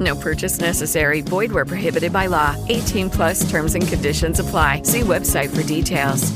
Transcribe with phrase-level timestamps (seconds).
[0.00, 1.20] No purchase necessary.
[1.20, 2.56] Void where prohibited by law.
[2.68, 4.82] 18 plus terms and conditions apply.
[4.82, 6.32] See website for details.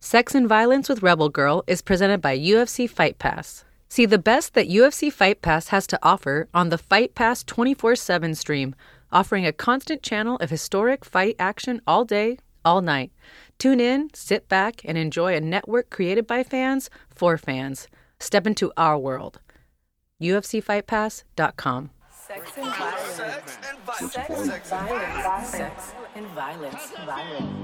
[0.00, 3.64] Sex and Violence with Rebel Girl is presented by UFC Fight Pass.
[3.88, 7.96] See the best that UFC Fight Pass has to offer on the Fight Pass 24
[7.96, 8.74] 7 stream,
[9.10, 13.10] offering a constant channel of historic fight action all day, all night.
[13.58, 17.88] Tune in, sit back, and enjoy a network created by fans for fans.
[18.20, 19.40] Step into our world.
[20.22, 21.90] UFCFightPass.com.
[22.28, 23.14] Sex and violence.
[23.14, 24.12] Sex and violence.
[24.12, 26.82] Sex and violence.
[26.82, 27.56] Sex and violence.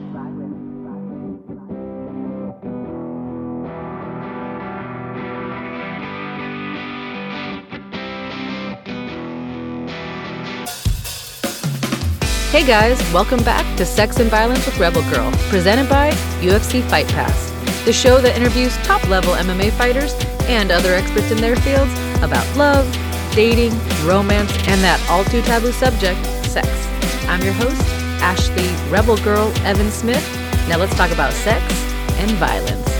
[12.50, 17.08] Hey guys, welcome back to Sex and Violence with Rebel Girl, presented by UFC Fight
[17.08, 20.14] Pass, the show that interviews top level MMA fighters
[20.48, 22.86] and other experts in their fields about love,
[23.34, 23.72] dating,
[24.04, 26.68] romance, and that all too taboo subject, sex.
[27.26, 27.80] I'm your host,
[28.22, 30.24] Ashley Rebel Girl Evans-Smith.
[30.68, 31.62] Now let's talk about sex
[32.16, 32.94] and violence.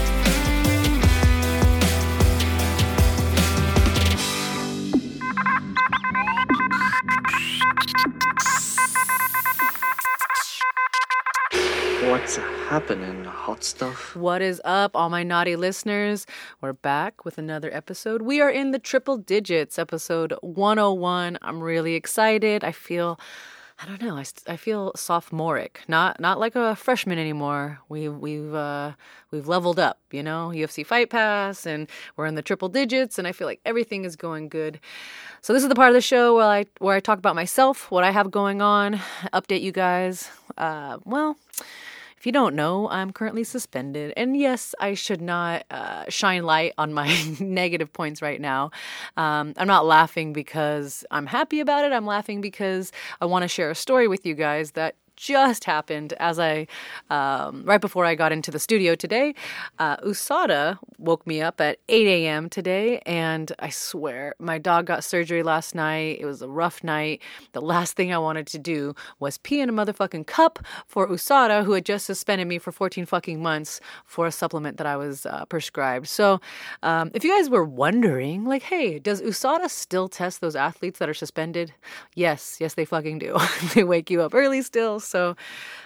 [12.10, 14.14] What's happening, hot stuff?
[14.14, 16.26] What is up, all my naughty listeners?
[16.60, 18.20] We're back with another episode.
[18.20, 21.38] We are in the triple digits, episode 101.
[21.40, 22.62] I'm really excited.
[22.62, 23.18] I feel.
[23.82, 24.16] I don't know.
[24.16, 27.80] I, I feel sophomoric, not not like a freshman anymore.
[27.88, 28.92] We we've uh,
[29.30, 30.52] we've leveled up, you know.
[30.54, 34.14] UFC Fight Pass, and we're in the triple digits, and I feel like everything is
[34.14, 34.78] going good.
[35.40, 37.90] So this is the part of the show where I where I talk about myself,
[37.90, 39.00] what I have going on,
[39.32, 40.30] update you guys.
[40.56, 41.36] Uh, well,
[42.24, 44.14] if you don't know, I'm currently suspended.
[44.16, 48.70] And yes, I should not uh, shine light on my negative points right now.
[49.18, 51.92] Um, I'm not laughing because I'm happy about it.
[51.92, 56.12] I'm laughing because I want to share a story with you guys that just happened
[56.14, 56.66] as I,
[57.10, 59.34] um, right before I got into the studio today.
[59.78, 62.48] Uh, USADA woke me up at 8 a.m.
[62.48, 66.18] today, and I swear, my dog got surgery last night.
[66.20, 67.22] It was a rough night.
[67.52, 71.64] The last thing I wanted to do was pee in a motherfucking cup for USADA,
[71.64, 75.26] who had just suspended me for 14 fucking months for a supplement that I was
[75.26, 76.08] uh, prescribed.
[76.08, 76.40] So,
[76.82, 81.08] um, if you guys were wondering, like, hey, does USADA still test those athletes that
[81.08, 81.72] are suspended?
[82.14, 83.36] Yes, yes, they fucking do.
[83.74, 85.00] they wake you up early still.
[85.04, 85.36] So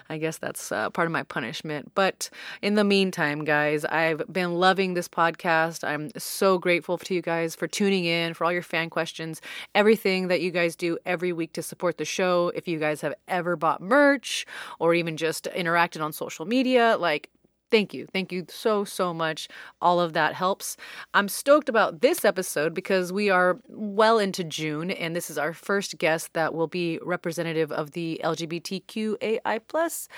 [0.09, 1.93] I guess that's uh, part of my punishment.
[1.95, 2.31] But
[2.63, 5.85] in the meantime, guys, I've been loving this podcast.
[5.85, 9.41] I'm so grateful to you guys for tuning in, for all your fan questions,
[9.75, 12.51] everything that you guys do every week to support the show.
[12.55, 14.47] If you guys have ever bought merch
[14.79, 17.31] or even just interacted on social media, like,
[17.71, 18.07] Thank you.
[18.13, 19.47] Thank you so, so much.
[19.83, 20.77] All of that helps.
[21.13, 25.53] I'm stoked about this episode because we are well into June, and this is our
[25.53, 29.61] first guest that will be representative of the LGBTQAI.
[29.69, 30.09] plus.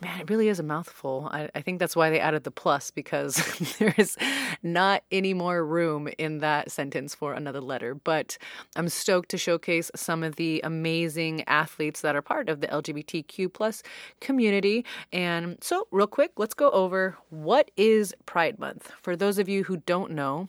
[0.00, 1.28] Man, it really is a mouthful.
[1.30, 3.36] I, I think that's why they added the plus because
[3.78, 4.16] there is
[4.62, 7.94] not any more room in that sentence for another letter.
[7.94, 8.38] But
[8.76, 13.52] I'm stoked to showcase some of the amazing athletes that are part of the LGBTQ
[13.52, 13.82] plus
[14.20, 14.86] community.
[15.12, 18.92] And so, real quick, let's go over what is Pride Month.
[19.02, 20.48] For those of you who don't know,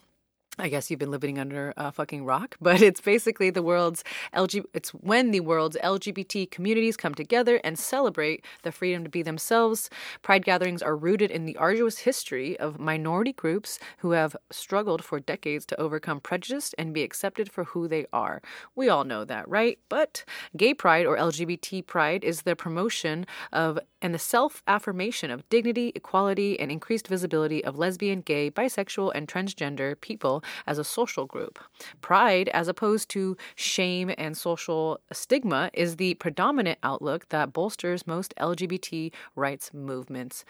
[0.59, 4.03] I guess you've been living under a fucking rock, but it's basically the world's
[4.35, 4.63] LG.
[4.73, 9.89] It's when the world's LGBT communities come together and celebrate the freedom to be themselves.
[10.21, 15.19] Pride gatherings are rooted in the arduous history of minority groups who have struggled for
[15.19, 18.41] decades to overcome prejudice and be accepted for who they are.
[18.75, 19.79] We all know that, right?
[19.89, 20.23] But
[20.55, 25.93] gay pride or LGBT pride is the promotion of and the self affirmation of dignity,
[25.95, 31.59] equality, and increased visibility of lesbian, gay, bisexual, and transgender people as a social group.
[32.01, 38.33] Pride, as opposed to shame and social stigma, is the predominant outlook that bolsters most
[38.37, 40.45] LGBT rights movements.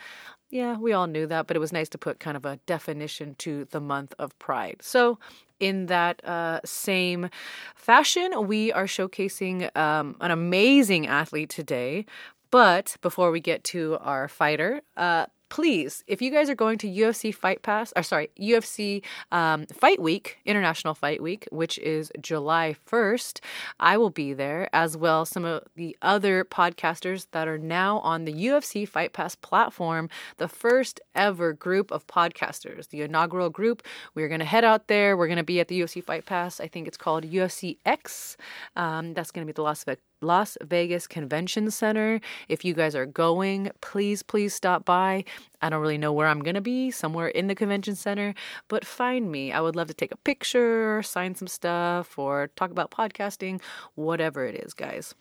[0.50, 3.34] Yeah, we all knew that, but it was nice to put kind of a definition
[3.40, 4.78] to the month of Pride.
[4.82, 5.18] So,
[5.60, 7.30] in that uh, same
[7.76, 12.06] fashion, we are showcasing um, an amazing athlete today.
[12.52, 16.88] But before we get to our fighter, uh, please, if you guys are going to
[16.88, 22.76] UFC Fight Pass, or sorry, UFC um, Fight Week, International Fight Week, which is July
[22.90, 23.40] 1st,
[23.80, 28.26] I will be there, as well some of the other podcasters that are now on
[28.26, 33.84] the UFC Fight Pass platform, the first ever group of podcasters, the inaugural group.
[34.16, 35.16] We're going to head out there.
[35.16, 36.60] We're going to be at the UFC Fight Pass.
[36.60, 38.38] I think it's called UFC X.
[38.76, 40.02] Um, that's going to be the Las Vegas.
[40.24, 42.20] Las Vegas Convention Center.
[42.48, 45.26] If you guys are going, please, please stop by.
[45.62, 48.34] I don't really know where I'm going to be, somewhere in the convention center,
[48.68, 49.52] but find me.
[49.52, 53.62] I would love to take a picture, sign some stuff, or talk about podcasting,
[53.96, 55.14] whatever it is, guys.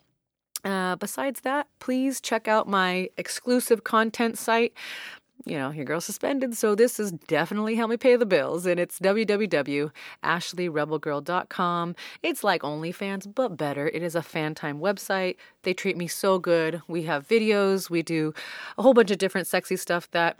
[0.65, 4.73] Uh, besides that, please check out my exclusive content site
[5.45, 8.67] you know, your girl's suspended, so this has definitely helped me pay the bills.
[8.67, 11.95] And it's www.ashleyrebelgirl.com.
[12.23, 13.89] It's like OnlyFans, but better.
[13.89, 15.37] It is a fan time website.
[15.63, 16.83] They treat me so good.
[16.87, 18.35] We have videos, we do
[18.79, 20.39] a whole bunch of different sexy stuff that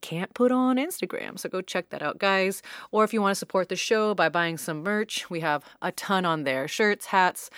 [0.00, 1.38] can't put on Instagram.
[1.38, 2.62] So go check that out, guys.
[2.90, 5.92] Or if you want to support the show by buying some merch, we have a
[5.92, 7.50] ton on there shirts, hats,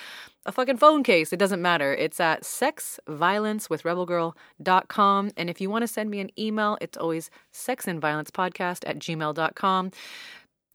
[0.49, 1.31] a fucking phone case.
[1.33, 1.93] It doesn't matter.
[1.95, 5.31] It's at sexviolencewithrebelgirl.com.
[5.37, 9.91] And if you want to send me an email, it's always sexandviolencepodcast at gmail.com.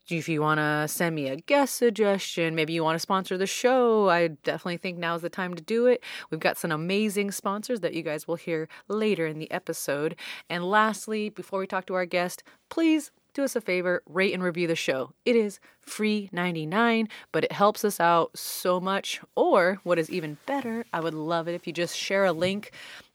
[0.09, 3.47] If you want to send me a guest suggestion, maybe you want to sponsor the
[3.47, 6.03] show, I definitely think now is the time to do it.
[6.29, 10.17] We've got some amazing sponsors that you guys will hear later in the episode.
[10.49, 14.43] And lastly, before we talk to our guest, please do us a favor, rate and
[14.43, 15.11] review the show.
[15.25, 19.21] It is free 99, but it helps us out so much.
[19.35, 22.71] Or what is even better, I would love it if you just share a link,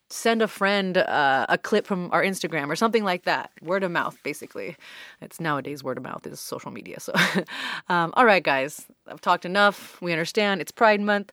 [0.09, 3.51] send a friend uh, a clip from our Instagram or something like that.
[3.61, 4.75] Word of mouth, basically.
[5.21, 6.99] It's nowadays word of mouth is social media.
[6.99, 7.13] So,
[7.89, 10.01] um, all right, guys, I've talked enough.
[10.01, 11.31] We understand it's Pride Month.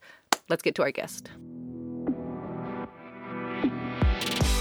[0.49, 1.31] Let's get to our guest.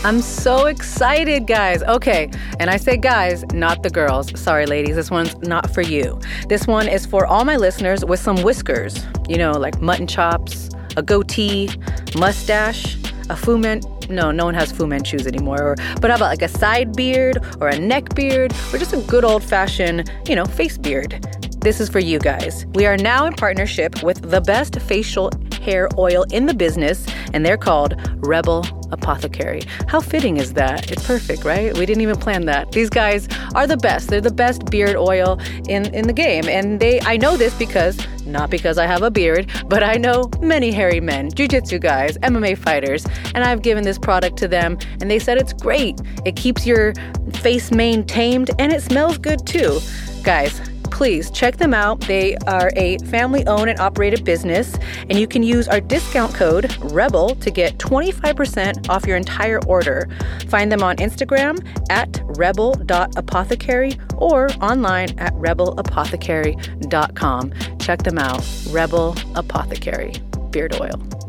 [0.06, 1.82] I'm so excited, guys.
[1.82, 2.30] Okay,
[2.60, 4.40] and I say guys, not the girls.
[4.40, 6.20] Sorry, ladies, this one's not for you.
[6.48, 10.70] This one is for all my listeners with some whiskers, you know, like mutton chops,
[10.96, 11.72] a goatee,
[12.20, 12.98] mustache,
[13.32, 13.82] a Fu Man.
[14.08, 15.60] No, no one has Fu Manchus anymore.
[15.60, 19.02] Or, but how about like a side beard or a neck beard or just a
[19.08, 21.20] good old fashioned, you know, face beard?
[21.62, 22.68] This is for you guys.
[22.76, 25.32] We are now in partnership with the best facial
[25.66, 29.64] hair oil in the business, and they're called Rebel Apothecary.
[29.88, 30.92] How fitting is that?
[30.92, 31.76] It's perfect, right?
[31.78, 32.72] We didn't even plan that.
[32.72, 34.10] These guys are the best.
[34.10, 36.48] They're the best beard oil in, in the game.
[36.48, 40.30] And they I know this because not because I have a beard, but I know
[40.42, 45.10] many hairy men, jujitsu guys, MMA fighters, and I've given this product to them and
[45.10, 46.00] they said it's great.
[46.26, 46.94] It keeps your
[47.34, 49.80] face maintained and it smells good too.
[50.24, 50.60] Guys,
[50.96, 52.00] please check them out.
[52.00, 54.78] They are a family owned and operated business,
[55.10, 60.08] and you can use our discount code REBEL to get 25% off your entire order.
[60.48, 61.58] Find them on Instagram
[61.92, 67.54] at rebel.apothecary or online at rebelapothecary.com.
[67.80, 68.48] Check them out.
[68.70, 70.14] Rebel Apothecary
[70.52, 71.25] Beard Oil.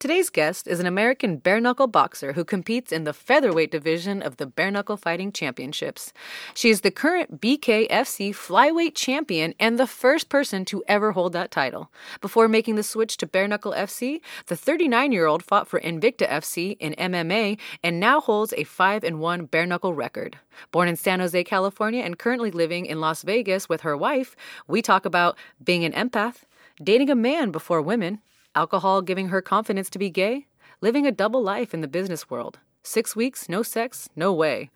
[0.00, 4.36] Today's guest is an American bare knuckle boxer who competes in the featherweight division of
[4.36, 6.12] the Bare Knuckle Fighting Championships.
[6.54, 11.50] She is the current BKFC flyweight champion and the first person to ever hold that
[11.50, 11.90] title.
[12.20, 16.28] Before making the switch to Bare Knuckle FC, the 39 year old fought for Invicta
[16.28, 20.38] FC in MMA and now holds a 5 1 bare knuckle record.
[20.70, 24.36] Born in San Jose, California, and currently living in Las Vegas with her wife,
[24.68, 26.44] we talk about being an empath,
[26.80, 28.20] dating a man before women,
[28.58, 30.46] alcohol giving her confidence to be gay,
[30.80, 34.68] living a double life in the business world, six weeks, no sex, no way.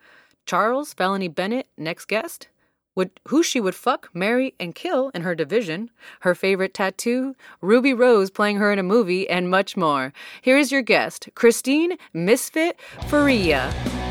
[0.45, 2.47] Charles Felony Bennett, next guest.
[2.95, 5.89] Would, who she would fuck, marry, and kill in her division,
[6.21, 10.13] her favorite tattoo, Ruby Rose playing her in a movie, and much more.
[10.41, 14.02] Here is your guest, Christine Misfit Ferea.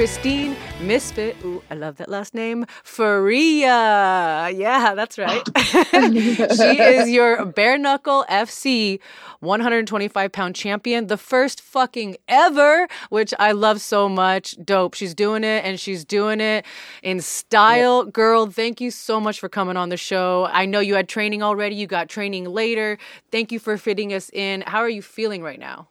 [0.00, 1.36] Christine Misfit.
[1.44, 2.64] Ooh, I love that last name.
[2.82, 4.50] Ferea.
[4.56, 5.46] Yeah, that's right.
[5.58, 8.98] she is your bare knuckle FC
[9.40, 14.56] 125 pound champion, the first fucking ever, which I love so much.
[14.64, 14.94] Dope.
[14.94, 16.64] She's doing it and she's doing it
[17.02, 18.06] in style.
[18.06, 20.48] Girl, thank you so much for coming on the show.
[20.50, 22.96] I know you had training already, you got training later.
[23.30, 24.62] Thank you for fitting us in.
[24.62, 25.88] How are you feeling right now?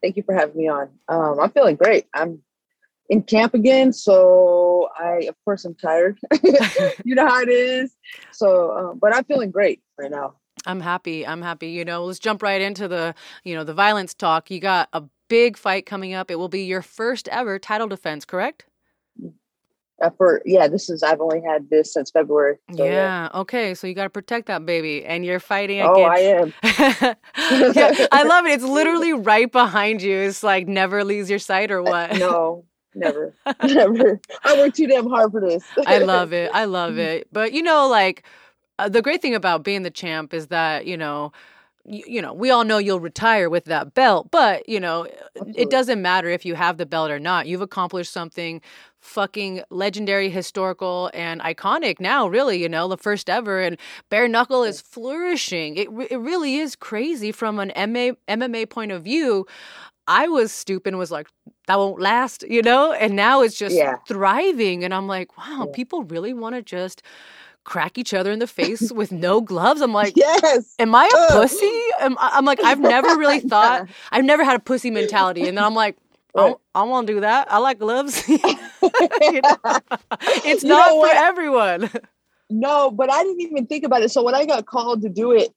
[0.00, 0.88] Thank you for having me on.
[1.08, 2.06] Um, I'm feeling great.
[2.14, 2.40] I'm
[3.08, 6.18] in camp again, so I, of course, I'm tired.
[7.04, 7.94] you know how it is.
[8.32, 10.34] So, um, but I'm feeling great right now.
[10.66, 11.26] I'm happy.
[11.26, 11.68] I'm happy.
[11.68, 14.50] You know, let's jump right into the, you know, the violence talk.
[14.50, 16.30] You got a big fight coming up.
[16.30, 18.64] It will be your first ever title defense, correct?
[20.02, 22.56] Uh, for yeah, this is I've only had this since February.
[22.74, 23.28] so, yeah.
[23.32, 23.74] Okay.
[23.74, 26.52] So you got to protect that baby, and you're fighting Oh, I am.
[26.64, 28.54] yeah, I love it.
[28.54, 30.16] It's literally right behind you.
[30.16, 32.18] It's like never leaves your sight, or what?
[32.18, 33.34] No, never,
[33.64, 34.20] never.
[34.44, 35.64] I worked too damn hard for this.
[35.86, 36.50] I love it.
[36.52, 37.28] I love it.
[37.32, 38.24] But you know, like
[38.78, 41.32] uh, the great thing about being the champ is that you know.
[41.86, 45.06] You, know, we all know you'll retire with that belt, but you know,
[45.54, 47.46] it doesn't matter if you have the belt or not.
[47.46, 48.62] You've accomplished something
[49.04, 53.60] fucking legendary, historical, and iconic now, really, you know, the first ever.
[53.60, 53.76] And
[54.08, 55.76] bare knuckle is flourishing.
[55.76, 59.46] It, it really is crazy from an MA, MMA point of view.
[60.06, 61.28] I was stupid and was like,
[61.66, 62.92] that won't last, you know?
[62.92, 63.96] And now it's just Yeah.
[64.06, 64.84] thriving.
[64.84, 65.72] And I'm like, wow, Yeah.
[65.72, 67.02] people really want to just
[67.64, 69.80] crack each other in the face with no gloves.
[69.80, 70.74] I'm like, yes.
[70.78, 71.80] am I a pussy?
[72.00, 75.48] Am, I'm like, I've never really thought, I've never had a pussy mentality.
[75.48, 75.96] And then I'm like,
[76.36, 76.54] I.
[76.74, 77.50] I want to do that.
[77.50, 78.22] I like gloves.
[78.28, 79.56] You know?
[80.44, 81.16] It's You not for what?
[81.16, 81.90] everyone.
[82.50, 84.10] No, but I didn't even think about it.
[84.10, 85.54] So when I got called to do it,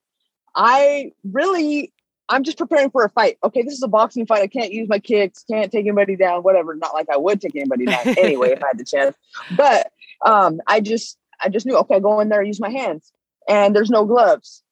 [0.56, 1.92] I really,
[2.29, 3.38] I'm just preparing for a fight.
[3.43, 4.41] Okay, this is a boxing fight.
[4.41, 6.75] I can't use my kicks, can't take anybody down, whatever.
[6.75, 9.15] Not like I would take anybody down anyway if I had the chance.
[9.55, 9.91] But
[10.25, 11.77] um, I just, I just knew.
[11.77, 13.12] Okay, go in there, use my hands,
[13.48, 14.63] and there's no gloves,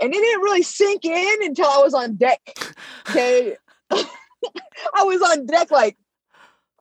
[0.00, 2.40] and it didn't really sink in until I was on deck.
[3.10, 3.56] Okay,
[3.90, 5.96] I was on deck like.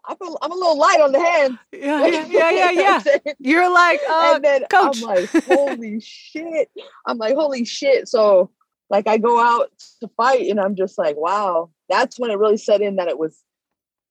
[0.03, 1.59] I feel, I'm a little light on the hands.
[1.71, 3.33] Yeah, yeah, yeah, yeah, yeah.
[3.37, 4.97] You're like, uh, and then coach.
[4.97, 6.71] I'm like, holy shit.
[7.05, 8.07] I'm like, holy shit.
[8.07, 8.49] So
[8.91, 9.71] like I go out
[10.01, 13.17] to fight and I'm just like, wow, that's when it really set in that it
[13.17, 13.41] was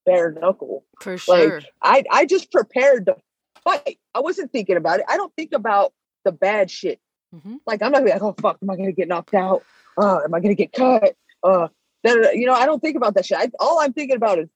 [0.06, 0.84] bare knuckle.
[1.00, 1.56] for sure.
[1.60, 3.16] Like I I just prepared to
[3.62, 3.98] fight.
[4.14, 5.06] I wasn't thinking about it.
[5.08, 5.92] I don't think about
[6.24, 6.98] the bad shit.
[7.34, 7.56] Mm-hmm.
[7.66, 9.62] Like I'm not gonna be like, oh fuck, am I gonna get knocked out?
[9.96, 11.14] Uh, am I gonna get cut?
[11.44, 11.68] Uh
[12.02, 12.30] da-da-da.
[12.32, 13.38] you know, I don't think about that shit.
[13.38, 14.48] I, all I'm thinking about is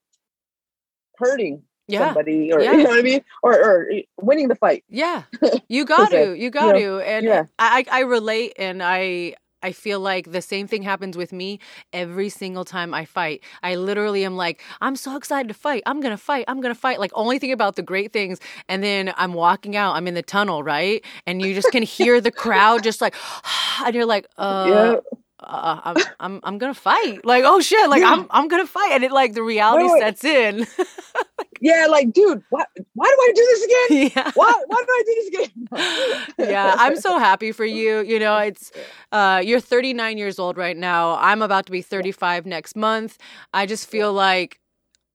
[1.18, 2.06] hurting Yeah.
[2.06, 2.72] somebody or Yeah.
[2.72, 3.22] you know what I mean?
[3.42, 3.90] Or or
[4.20, 4.84] winning the fight.
[4.88, 5.24] Yeah,
[5.68, 7.44] you got to, you got know, to, and yeah.
[7.58, 11.58] I I relate, and I I feel like the same thing happens with me
[11.94, 13.42] every single time I fight.
[13.62, 15.82] I literally am like, I'm so excited to fight.
[15.86, 16.44] I'm gonna fight.
[16.48, 17.00] I'm gonna fight.
[17.00, 19.96] Like only think about the great things, and then I'm walking out.
[19.96, 23.14] I'm in the tunnel, right, and you just can hear the crowd just like,
[23.84, 24.66] and you're like, uh.
[24.68, 24.96] yeah.
[25.40, 29.04] Uh, I'm, I'm I'm gonna fight like oh shit like I'm I'm gonna fight and
[29.04, 30.00] it like the reality wait.
[30.00, 30.66] sets in
[31.64, 34.10] Yeah, like, dude, why, why do I do this again?
[34.24, 36.26] yeah Why, why do I do this again?
[36.50, 38.00] yeah, I'm so happy for you.
[38.00, 38.70] You know, it's
[39.12, 41.16] uh you're 39 years old right now.
[41.18, 43.16] I'm about to be 35 next month.
[43.54, 44.60] I just feel like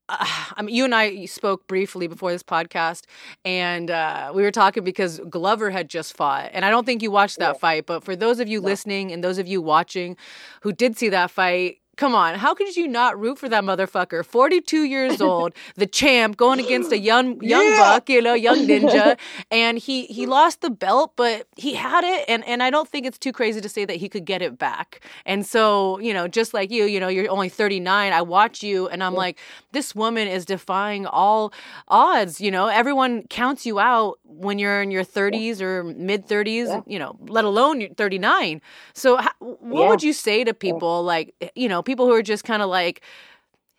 [0.09, 0.25] uh,
[0.57, 3.03] I mean, you and I spoke briefly before this podcast,
[3.45, 7.11] and uh, we were talking because Glover had just fought, and I don't think you
[7.11, 7.59] watched that Yeah.
[7.59, 7.85] fight.
[7.85, 10.17] But for those of you listening and those of you watching
[10.63, 11.77] who did see that fight.
[11.99, 14.23] Come on, how could you not root for that motherfucker?
[14.25, 17.75] 42 years old, the champ going against a young young Yeah.
[17.75, 19.17] buck, you know, young ninja,
[19.51, 23.05] and he he lost the belt, but he had it and and I don't think
[23.05, 25.01] it's too crazy to say that he could get it back.
[25.25, 28.87] And so, you know, just like you, you know, you're only 39, I watch you
[28.87, 29.37] and I'm like
[29.73, 31.51] this woman is defying all
[31.89, 32.67] odds, you know.
[32.67, 36.81] Everyone counts you out when you're in your 30s or mid 30s, Yeah.
[36.87, 38.61] you know, let alone you're 39.
[38.93, 39.89] So how, what Yeah.
[39.89, 43.01] would you say to people like, you know, people who are just kind of like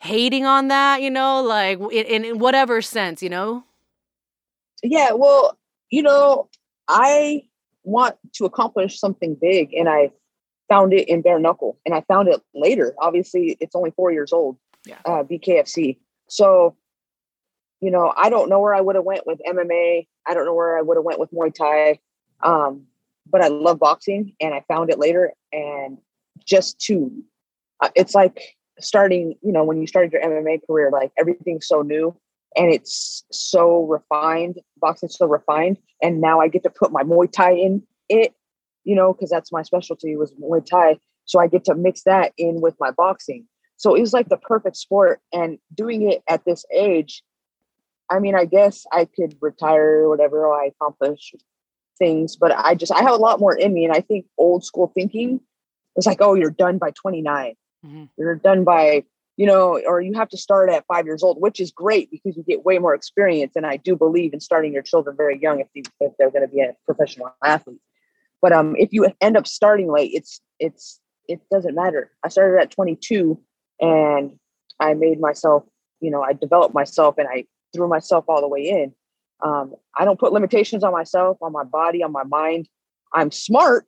[0.00, 3.64] hating on that, you know, like in, in whatever sense, you know?
[4.82, 5.58] yeah well
[5.90, 6.48] you know
[6.88, 7.42] i
[7.82, 10.10] want to accomplish something big and i
[10.70, 14.32] found it in bare knuckle and i found it later obviously it's only four years
[14.32, 14.96] old Yeah.
[15.04, 15.98] uh bkfc
[16.28, 16.76] so
[17.82, 20.54] you know i don't know where i would have went with mma i don't know
[20.54, 21.98] where i would have went with muay thai
[22.42, 22.86] um
[23.30, 25.98] but i love boxing and i found it later and
[26.46, 27.22] just to
[27.80, 31.82] Uh, it's like starting you know when you started your mma career like everything's so
[31.82, 32.16] new
[32.56, 37.30] and it's so refined boxing's so refined and now i get to put my muay
[37.30, 38.34] thai in it
[38.84, 40.98] you know because that's my specialty was muay thai.
[41.24, 43.46] So i get to mix that in with my boxing.
[43.76, 47.22] So it was like the perfect sport and doing it at this age
[48.10, 51.34] i mean i guess i could retire whatever i accomplish
[51.98, 54.64] things but i just i have a lot more in me and i think old
[54.64, 55.40] school thinking
[55.96, 58.08] is like oh you're done by 29 Mhm.
[58.18, 59.04] you're done by
[59.36, 62.36] you know or you have to start at five years old which is great because
[62.36, 65.60] you get way more experience and i do believe in starting your children very young
[65.60, 67.80] if, you, if they're going to be a professional athlete.
[68.42, 72.10] But um if you end up starting late it's it's it doesn't matter.
[72.24, 73.38] I started at 22
[73.80, 74.32] and
[74.78, 75.64] i made myself
[76.00, 78.94] you know i developed myself and i threw myself all the way in.
[79.42, 82.68] Um, i don't put limitations on myself on my body on my mind.
[83.14, 83.86] I'm smart.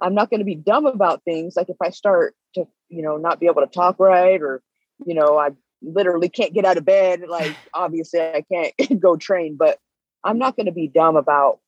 [0.00, 1.56] I'm not going to be dumb about things.
[1.56, 4.62] Like if i start to you know not be able to talk right or
[5.06, 5.50] you know i
[5.82, 9.78] literally can't get out of bed like obviously i can't go train but
[10.22, 11.60] i'm not going to be dumb about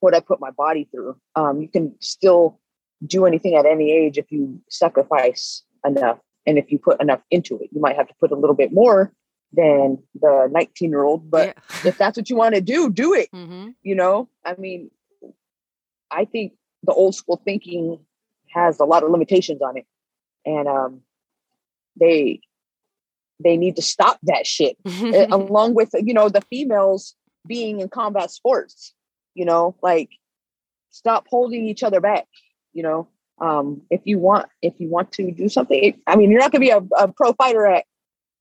[0.00, 1.16] what i put my body through.
[1.34, 2.60] Um, you can still
[3.06, 7.58] do anything at any age if you sacrifice enough and if you put enough into
[7.58, 7.68] it.
[7.72, 9.12] You might have to put a little bit more
[9.52, 13.28] than the 19 year old but if that's what you want to do do it
[13.32, 14.28] hmm you know?
[14.44, 14.90] I mean
[16.10, 17.98] i think the old school thinking
[18.52, 19.86] has a lot of limitations on it
[20.46, 21.00] and um
[22.00, 22.40] they
[23.42, 24.76] they need to stop that shit
[25.30, 27.14] along with you know the females
[27.46, 28.94] being in combat sports
[29.34, 30.10] you know like
[30.90, 32.26] stop holding each other back
[32.72, 33.08] you know?
[33.38, 36.62] Um if you want if you want to do something i mean you're not going
[36.62, 37.84] to be a, a pro fighter at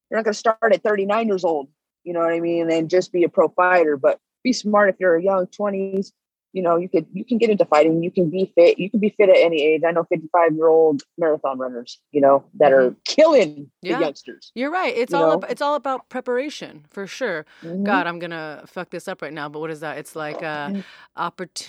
[0.10, 1.68] you're not going to start at 39 years old
[2.06, 4.96] you know what i mean and just be a pro fighter but be smart if
[5.00, 6.12] you're a young 20s
[6.56, 9.00] you know you could you can get into fighting you can be fit you can
[9.00, 12.72] be fit at any age i know 55 year old marathon runners you know that
[12.72, 13.98] are killing Yeah.
[13.98, 14.96] the youngsters You're right.
[14.96, 17.46] It's You all about, it's all about preparation for sure.
[17.62, 17.84] Mhm.
[17.84, 19.98] God, I'm gonna fuck this up right now, but what is that?
[19.98, 20.84] It's like uh, Mm.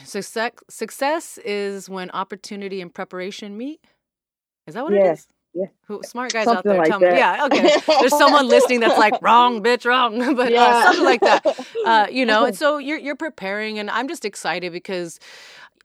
[0.07, 0.53] success.
[0.71, 3.81] Success is when opportunity and preparation meet.
[4.69, 5.27] Is that what it Yeah, is?
[5.57, 5.67] Yeah.
[5.87, 6.77] Who smart guys out there?
[6.77, 7.07] like tell me.
[7.07, 7.47] Yeah.
[7.47, 7.71] Okay.
[8.01, 11.67] There's someone listening that's like wrong, bitch, wrong, but uh, something like that.
[11.87, 15.19] Uh, you know, and so you're you're preparing, and I'm just excited because.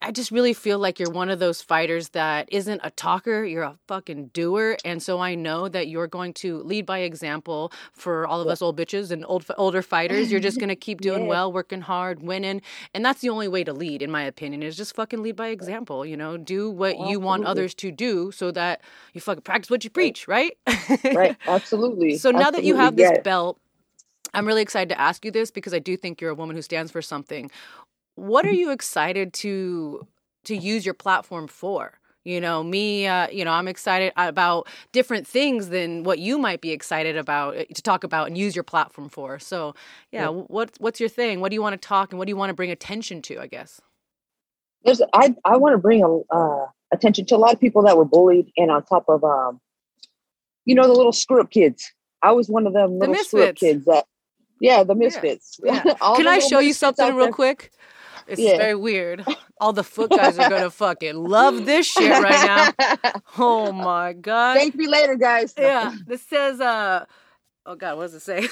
[0.01, 3.63] I just really feel like you're one of those fighters that isn't a talker, you're
[3.63, 4.77] a fucking doer.
[4.83, 8.61] And so I know that you're going to lead by example for all of us
[8.61, 10.31] old bitches and old older fighters.
[10.31, 11.29] You're just going to keep doing Yeah.
[11.29, 12.61] well, working hard, winning.
[12.93, 15.49] And that's the only way to lead, in my opinion, is just fucking lead by
[15.49, 16.05] example.
[16.05, 18.81] You know, do what you want others to do so that
[19.13, 20.57] you fucking practice what you preach, right?
[21.13, 23.21] right absolutely So now that you have this yeah.
[23.21, 23.59] belt,
[24.33, 26.61] I'm really excited to ask you this because I do think you're a woman who
[26.61, 27.51] stands for something.
[28.21, 30.07] What are you excited to
[30.45, 31.99] to use your platform for?
[32.23, 36.61] You know, me, uh, you know, I'm excited about different things than what you might
[36.61, 39.39] be excited about uh, to talk about and use your platform for.
[39.39, 39.73] So,
[40.11, 41.41] yeah, what what's your thing?
[41.41, 43.39] What do you want to talk and what do you want to bring attention to?
[43.39, 43.81] I guess.
[44.85, 47.97] there's i i want to bring a, uh, attention to a lot of people that
[47.97, 49.59] were bullied and on top of um
[50.65, 53.43] you know the little screw up kids i was one of them The little screw
[53.43, 54.05] up kids that
[54.59, 55.83] yeah the misfits Yeah.
[56.01, 57.71] All Can the I show you something real quick?
[58.27, 58.57] It's Yeah.
[58.57, 59.25] very weird.
[59.59, 63.11] All the foot guys are gonna fucking love this shit right now.
[63.37, 64.55] Oh my god.
[64.57, 67.05] thank me later guys yeah this says uh
[67.65, 68.47] oh god what does it say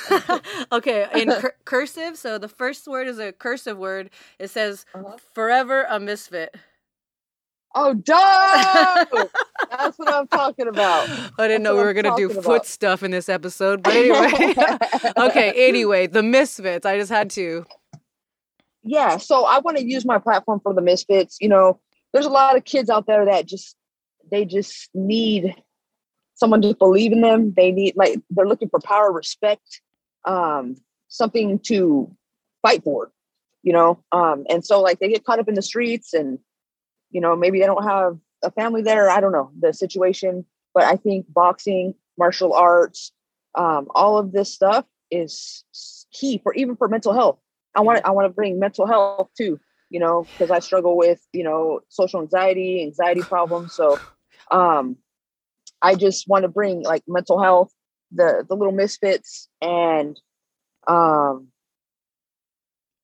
[0.71, 5.17] okay in cur- cursive so the first word is a cursive word it says Uh-huh.
[5.33, 6.55] forever a misfit
[7.75, 9.31] oh dope
[9.69, 11.07] That's what I'm talking about.
[11.37, 13.93] I didn't know we were I'm gonna do talking foot stuff in this episode, but
[13.95, 14.55] anyway.
[15.17, 15.67] okay.
[15.67, 16.85] Anyway, the Misfits.
[16.85, 17.65] I just had to.
[18.89, 21.79] Yeah so i want to use my platform for the misfits you know?
[22.13, 23.75] There's a lot of kids out there that just
[24.31, 25.55] they just need
[26.35, 27.53] someone to believe in them.
[27.55, 29.81] They need like they're looking for power respect
[30.25, 30.75] um
[31.07, 32.11] something to
[32.61, 33.11] fight for
[33.61, 34.03] you know?
[34.11, 36.39] Um and so like they get caught up in the streets and
[37.11, 40.45] you know maybe they don't have a family there i don't know the situation.
[40.73, 43.11] But i think boxing martial arts
[43.55, 45.63] um all of this stuff is
[46.11, 47.39] key for even for mental health
[47.75, 51.25] I want I want to bring mental health too, you know, because I struggle with,
[51.33, 53.73] you know, social anxiety, anxiety problems.
[53.73, 53.99] So
[54.51, 54.97] um
[55.81, 57.73] I just want to bring like mental health,
[58.11, 60.19] the the little misfits and
[60.87, 61.47] um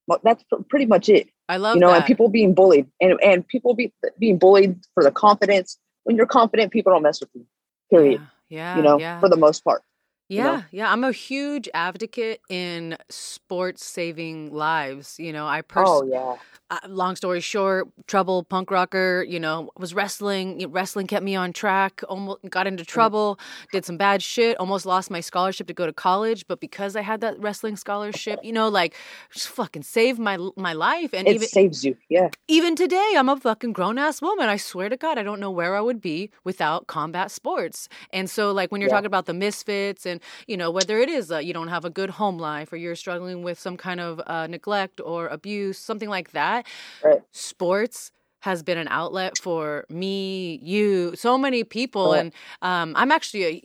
[0.07, 1.29] well, that's pr- pretty much it.
[1.49, 1.97] I love you know, that.
[1.97, 5.77] and people being bullied and and people be being bullied for the confidence.
[6.03, 7.45] When you're confident, people don't mess with you.
[7.89, 8.21] Period.
[8.49, 8.77] Yeah.
[8.77, 9.19] you know, yeah.
[9.19, 9.81] for the most part.
[10.27, 10.63] Yeah, know?
[10.71, 10.91] yeah.
[10.91, 15.19] I'm a huge advocate in sports saving lives.
[15.19, 16.37] You know, I personally, Oh
[16.71, 16.77] yeah.
[16.83, 19.23] uh, long story short, trouble punk rocker.
[19.27, 20.59] You know, was wrestling.
[20.59, 22.01] you know, Wrestling kept me on track.
[22.09, 22.69] Almost got Mm.
[22.69, 23.39] into trouble.
[23.71, 24.57] Did some bad shit.
[24.59, 26.47] Almost lost my scholarship to go to college.
[26.47, 28.95] But because I had that wrestling scholarship, you know, like
[29.31, 31.13] just fucking saved my my life.
[31.13, 31.95] And It even saves you.
[32.09, 32.29] Yeah.
[32.47, 34.49] even today, I'm a fucking grown ass woman.
[34.49, 37.87] I swear to God, I don't know where I would be without combat sports.
[38.11, 38.95] And so, like, when you're Yeah.
[38.95, 40.14] talking about the misfits and,
[40.47, 42.95] you know, whether it is uh, you don't have a good home life or you're
[42.95, 46.65] struggling with some kind of uh, neglect or abuse, something like that,
[47.03, 47.21] Right.
[47.31, 52.13] sports has been an outlet for me, you, so many people.
[52.13, 52.21] Right.
[52.21, 53.63] And um, I'm actually a.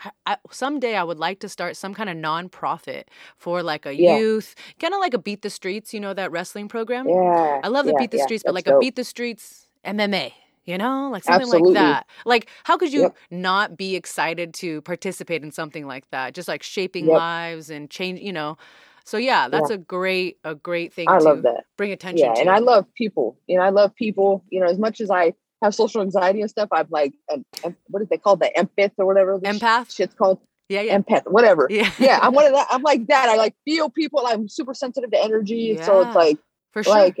[0.00, 3.04] I, I, someday I would like to start some kind of nonprofit
[3.36, 4.18] for like a Yeah.
[4.18, 7.06] youth, kind of like a Beat the Streets, you know, that wrestling program.
[7.08, 7.60] Yeah.
[7.62, 9.66] I love the yeah, beat the yeah, streets, but that's like a beat the streets
[9.84, 10.32] MMA,
[10.66, 11.72] you know, like something Absolutely.
[11.74, 12.06] like that.
[12.24, 13.16] Like, how could you Yep.
[13.30, 16.34] not be excited to participate in something like that?
[16.34, 17.16] Just like shaping Yep.
[17.16, 18.58] lives and change, you know.
[19.04, 21.64] So yeah, that's a great, a great thing I to love that.
[21.76, 22.40] bring attention Yeah, to.
[22.40, 23.38] and I love people.
[23.46, 24.44] You know, I love people.
[24.50, 27.76] You know, as much as I have social anxiety and stuff, I'm like, an, em-
[27.86, 29.94] what is they called, the empath or whatever Empath?
[29.94, 31.68] shit's called, yeah, yeah, empath, whatever.
[31.70, 32.66] yeah, Yeah, I'm one of that.
[32.70, 33.28] I'm like that.
[33.28, 34.26] I like feel people.
[34.26, 36.38] I'm super sensitive to energy, so it's like,
[36.72, 36.94] for sure.
[36.96, 37.20] like,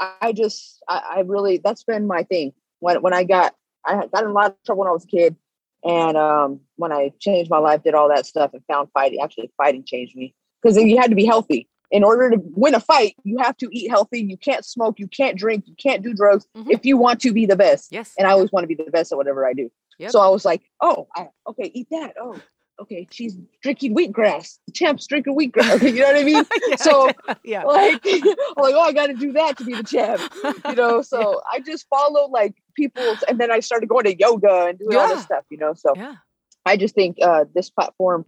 [0.00, 2.54] I, I just, I, I really, that's been my thing.
[2.82, 3.54] When when I got,
[3.86, 5.36] I got in a lot of trouble when I was a kid,
[5.84, 9.20] and um, when I changed my life, did all that stuff, and found fighting.
[9.22, 11.68] Actually, fighting changed me because you had to be healthy.
[11.92, 14.20] In order to win a fight, you have to eat healthy.
[14.20, 14.98] You can't smoke.
[14.98, 15.64] You can't drink.
[15.68, 16.70] You can't do drugs Mhm.
[16.70, 17.92] if you want to be the best.
[17.92, 19.70] yes, And I always want to be the best at whatever I do.
[19.98, 20.10] Yep.
[20.10, 22.14] So I was like, oh, I, okay, eat that.
[22.18, 22.40] Oh,
[22.82, 24.58] okay, she's drinking wheatgrass.
[24.66, 25.82] The champ's drinking wheatgrass.
[25.94, 26.44] you know what I mean?
[26.68, 27.10] Yeah, so
[27.44, 28.20] yeah, like I'm
[28.56, 30.20] like, oh, I got to do that to be the champ,
[30.68, 31.02] you know.
[31.02, 34.96] So I just followed like people's, and then I started going to yoga and doing
[34.96, 35.74] all this stuff, you know.
[35.74, 36.16] So yeah,
[36.64, 38.24] I just think uh, this platform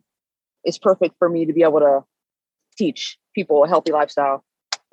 [0.64, 2.04] is perfect for me to be able to
[2.76, 4.44] teach people a healthy lifestyle,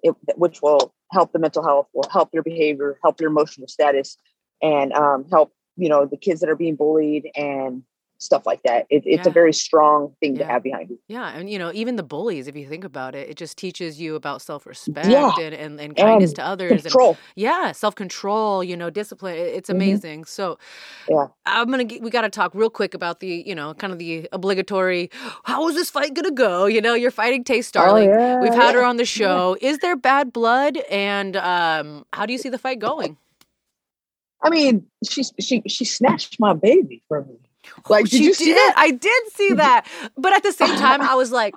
[0.04, 4.17] it, which will help the mental health, will help their behavior, help their emotional status,
[4.62, 7.84] and um, help you know the kids that are being bullied and
[8.22, 8.86] stuff like that.
[8.92, 10.46] It, it's a very strong thing Yeah.
[10.46, 11.00] to have behind you.
[11.08, 11.30] yeah.
[11.36, 14.14] And you know, even the bullies, if you think about it, it just teaches you
[14.16, 15.32] about self respect Yeah.
[15.40, 16.86] and, and, and kindness And to others.
[16.86, 16.96] And,
[17.36, 19.74] yeah self control you know discipline it- it's Mhm.
[19.76, 20.58] amazing so
[21.10, 21.28] Yeah.
[21.46, 24.28] i'm going to, we gotta talk real quick about the you know kind of the
[24.32, 25.10] obligatory
[25.44, 28.54] how is this fight gonna go you know you're fighting tay starling Oh, yeah, we've
[28.54, 32.50] had her on the show is there bad blood and um how do you see
[32.50, 33.18] the fight going
[34.44, 37.36] I mean, she she she snatched my baby from me.
[37.90, 38.74] Like, did she you see did that?
[38.78, 39.86] i did see that
[40.18, 41.56] but at the same time i was like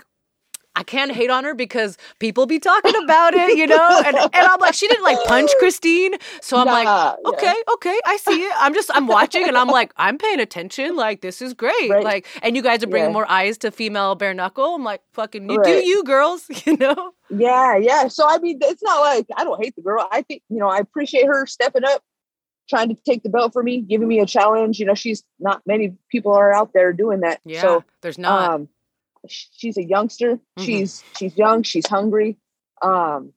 [0.77, 4.03] I can't hate on her because people be talking about it, you know?
[4.05, 6.14] And, and I'm like, she didn't like punch Christine.
[6.40, 7.29] So I'm like, Nah, yeah.
[7.31, 8.53] okay, okay, I see it.
[8.59, 10.96] I'm just, I'm watching and I'm like, I'm paying attention.
[10.96, 11.90] Like, this is great.
[11.90, 12.05] Right.
[12.05, 13.12] Like, and you guys are bringing Yeah.
[13.12, 14.74] more eyes to female bare knuckle.
[14.74, 17.12] I'm like, fucking, you do you, girls, you know?
[17.31, 18.09] Yeah, yeah.
[18.09, 20.09] So I mean, it's not like I don't hate the girl.
[20.11, 22.03] I think you know I appreciate her stepping up,
[22.68, 24.79] trying to take the belt for me, giving me a challenge.
[24.79, 27.40] You know, she's not many people are out there doing that.
[27.44, 28.50] Yeah, So there's not.
[28.50, 28.68] um,
[29.29, 30.38] she's a youngster.
[30.59, 30.64] Mhm.
[30.64, 31.62] She's she's young.
[31.62, 32.37] She's hungry.
[32.83, 33.33] Um,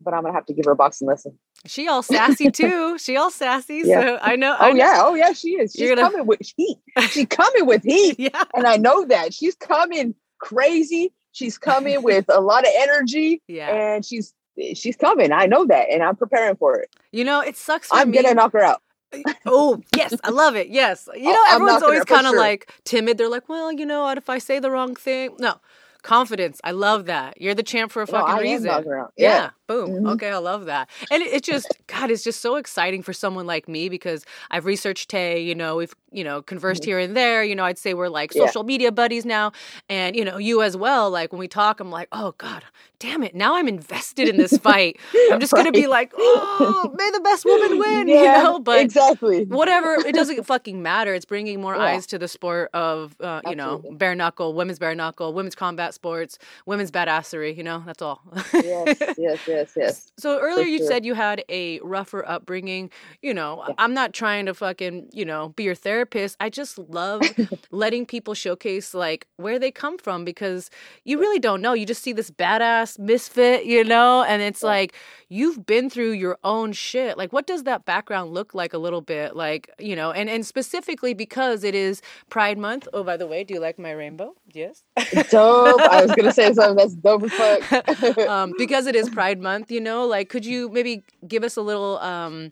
[0.00, 1.38] but I'm gonna have to give her a boxing lesson.
[1.66, 2.98] she all sassy too.
[2.98, 3.82] She all sassy.
[3.84, 4.00] Yeah.
[4.02, 4.52] So I know.
[4.58, 4.76] I Oh know.
[4.76, 5.72] yeah, oh yeah, she is.
[5.72, 6.78] She's gonna- coming with heat.
[7.10, 8.16] She's coming with heat.
[8.18, 8.44] Yeah.
[8.54, 11.12] and I know that she's coming crazy.
[11.32, 13.68] She's coming with a lot of energy, Yeah.
[13.74, 14.34] and she's
[14.74, 15.32] she's coming.
[15.32, 16.90] I know that, and I'm preparing for it.
[17.12, 18.18] You know, it sucks for I'm me.
[18.22, 18.82] gonna knock her out.
[19.12, 20.68] Uh, oh, yes, I love it.
[20.68, 21.08] Yes.
[21.16, 22.40] You know, everyone's always kind of sure.
[22.40, 23.18] like timid.
[23.18, 25.36] They're like, well, you know, what if I say the wrong thing?
[25.38, 25.60] No,
[26.02, 26.60] confidence.
[26.64, 27.40] I love that.
[27.40, 28.66] You're the champ for a No, fucking reason.
[28.66, 29.14] knocking her out.
[29.16, 29.44] Yeah.
[29.44, 29.50] Yeah.
[29.68, 29.90] Boom.
[29.90, 30.12] Mhm.
[30.14, 30.88] Okay, I love that.
[31.10, 34.64] And it, it's just, God, it's just so exciting for someone like me because I've
[34.64, 37.44] researched Tay, you know, we've, you know, conversed here and there.
[37.44, 38.40] You know, I'd say we're like Mm-hmm.
[38.40, 38.46] Yeah.
[38.46, 39.52] social media buddies now.
[39.88, 41.10] And, you know, you as well.
[41.10, 42.64] Like when we talk, I'm like, oh, God,
[42.98, 43.34] damn it.
[43.34, 44.98] Now I'm invested in this fight.
[45.30, 48.58] I'm just going to be like, oh, may the best woman win, Yeah, you know?
[48.58, 49.44] But exactly.
[49.44, 51.82] whatever it doesn't fucking matter it's bringing more Yeah.
[51.82, 55.92] eyes to the sport of uh, you know bare knuckle women's bare knuckle women's combat
[55.94, 58.22] sports women's badassery you know that's all
[58.54, 60.10] yes, yes, yes, yes.
[60.18, 60.86] so earlier you sure.
[60.86, 62.90] said you had a rougher upbringing
[63.22, 63.74] you know Yeah.
[63.78, 67.22] i'm not trying to fucking you know be your therapist i just love
[67.70, 70.70] letting people showcase like where they come from because
[71.04, 74.94] you really don't know you just see this badass misfit you know and it's like
[75.28, 79.00] you've been through your own shit like what does that background look like a little
[79.00, 83.26] bit like you know and and specifically because it is pride month oh by the
[83.26, 84.82] way do you like my rainbow yes
[85.30, 85.80] Dope.
[85.80, 88.18] I was gonna say something that's dope as fuck.
[88.28, 91.62] um, because it is Pride Month, you know, like could you maybe give us a
[91.62, 92.50] little, um,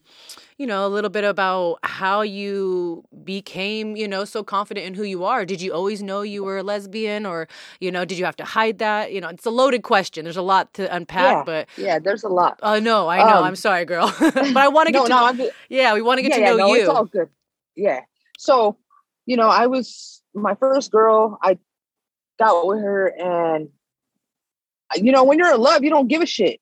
[0.59, 5.03] you know, a little bit about how you became, you know, so confident in who
[5.03, 5.45] you are?
[5.45, 7.49] Did you always know you were a lesbian, or
[7.81, 9.13] you know, did you have to hide that?
[9.13, 10.25] You know, it's a loaded question.
[10.25, 11.43] There's a lot to unpack, Yeah.
[11.45, 11.69] but.
[11.77, 12.59] yeah, there's a lot.
[12.63, 13.39] Uh, no, I know.
[13.39, 16.19] Um, I'm sorry, girl, but I want to get no, to no, yeah, we want
[16.19, 16.81] to get yeah, to yeah, know no, you.
[16.81, 17.29] it's all good.
[17.77, 18.01] Yeah.
[18.39, 18.77] So,
[19.27, 21.39] you know, I was my first girl.
[21.43, 21.59] I
[22.39, 23.69] got with her, and
[24.95, 26.61] you know, when you're in love, you don't give a shit.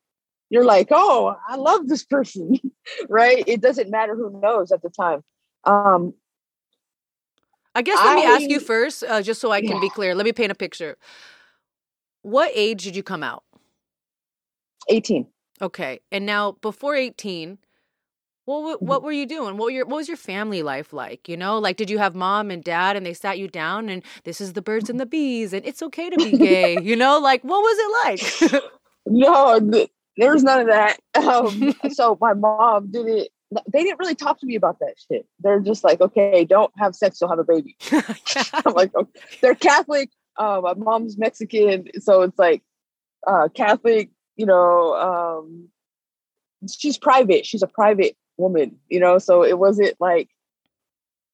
[0.50, 2.59] You're like, oh, I love this person,
[3.09, 3.44] right?
[3.46, 5.22] It doesn't matter who knows at the time.
[5.64, 6.14] Um,
[7.74, 10.14] I guess let me ask you first, uh, just so I can be clear.
[10.14, 10.96] Let me paint a picture.
[12.22, 13.44] What age did you come out?
[14.88, 15.26] 18.
[15.62, 16.00] Okay.
[16.12, 17.59] And now before 18,
[18.46, 18.87] what Mm-hmm.
[18.87, 19.57] what were you doing?
[19.57, 21.28] What were your what was your family life like?
[21.28, 24.02] You know, like did you have mom and dad and they sat you down and
[24.24, 27.18] this is the birds and the bees and it's okay to be gay, you know?
[27.20, 28.62] Like what was it like?
[29.07, 29.61] No,
[30.16, 30.98] there was none of that.
[31.16, 33.29] Um, so my mom did it.
[33.72, 35.27] They didn't really talk to me about that shit.
[35.40, 37.77] They're just like, okay, don't have sex, you'll have a baby.
[38.53, 39.20] I'm like, okay.
[39.40, 40.11] they're Catholic.
[40.37, 42.62] Uh, my mom's Mexican, so it's like
[43.27, 44.11] uh, Catholic.
[44.37, 45.68] You know, um,
[46.68, 47.46] she's private.
[47.46, 48.77] She's a private woman.
[48.90, 50.29] You know, so it wasn't like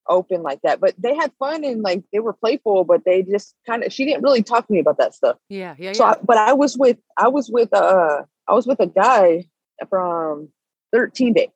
[0.09, 0.81] open like that.
[0.81, 2.85] But they had fun and like they were playful.
[2.85, 3.93] But they just kind of.
[3.93, 5.38] She didn't really talk to me about that stuff.
[5.49, 6.11] yeah, yeah, So, yeah.
[6.11, 9.47] I, but I was with I was with uh I was with a guy
[9.89, 10.49] from
[10.93, 11.47] 13 to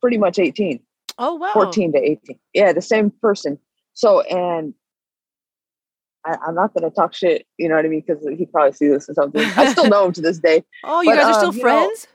[0.00, 0.80] pretty much 18,
[1.18, 1.50] oh wow.
[1.52, 2.38] 14 to 18.
[2.54, 3.58] Yeah, the same person.
[3.94, 4.72] So, and
[6.24, 8.04] I, I'm not gonna talk shit, you know what I mean?
[8.06, 9.42] Because he probably sees this or something.
[9.56, 10.62] I still know him to this day.
[10.84, 12.06] Oh, you but, guys are still um, know, friends?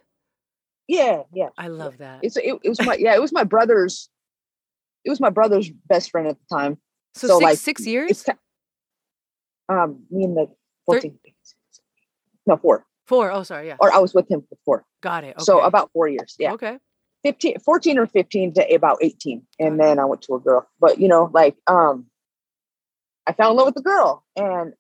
[0.87, 1.49] Yeah, yeah.
[1.57, 2.19] I love that.
[2.23, 4.09] It's it, it was my yeah, it was my brother's.
[5.03, 6.77] It was my brother's best friend at the time.
[7.15, 8.25] So, so, six like, six years?
[9.67, 10.47] um me and the
[10.85, 11.17] 14.
[12.47, 12.85] No, four.
[13.11, 13.29] Four.
[13.29, 13.75] Oh, sorry, yeah.
[13.79, 14.85] Or I was with him for four.
[15.01, 15.35] Got it.
[15.35, 15.43] Okay.
[15.43, 16.35] So about four years.
[16.39, 16.53] Yeah.
[16.53, 16.77] Okay.
[17.23, 20.99] 15 14 or 15 to about 18 and then i went to a girl but
[20.99, 22.07] you know like um
[23.27, 24.73] i fell in love with the girl and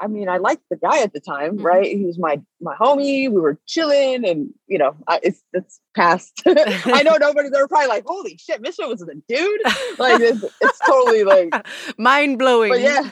[0.00, 1.64] i mean i liked the guy at the time Mhm.
[1.64, 1.86] right?
[1.96, 3.30] He was my my homie.
[3.30, 6.42] We were chilling and you know I, it's it's past.
[6.46, 9.60] I know nobody they're probably like holy shit Misha was a dude?
[9.98, 11.52] Like it's, it's totally like
[11.98, 12.80] Mind blowing.
[12.82, 13.10] Yeah,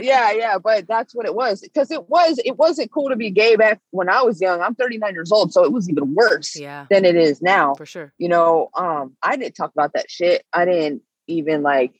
[0.00, 3.30] yeah yeah but that's what it was because it was it wasn't cool to be
[3.30, 4.60] gay back when i was young.
[4.60, 7.74] I'm 39 years old so it was even worse yeah, than it is now.
[7.74, 8.12] For sure.
[8.18, 10.44] you know um i didn't talk about that shit.
[10.52, 11.92] I didn't even like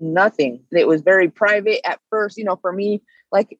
[0.00, 0.64] nothing.
[0.72, 3.02] It was very private at first you know for me
[3.34, 3.58] like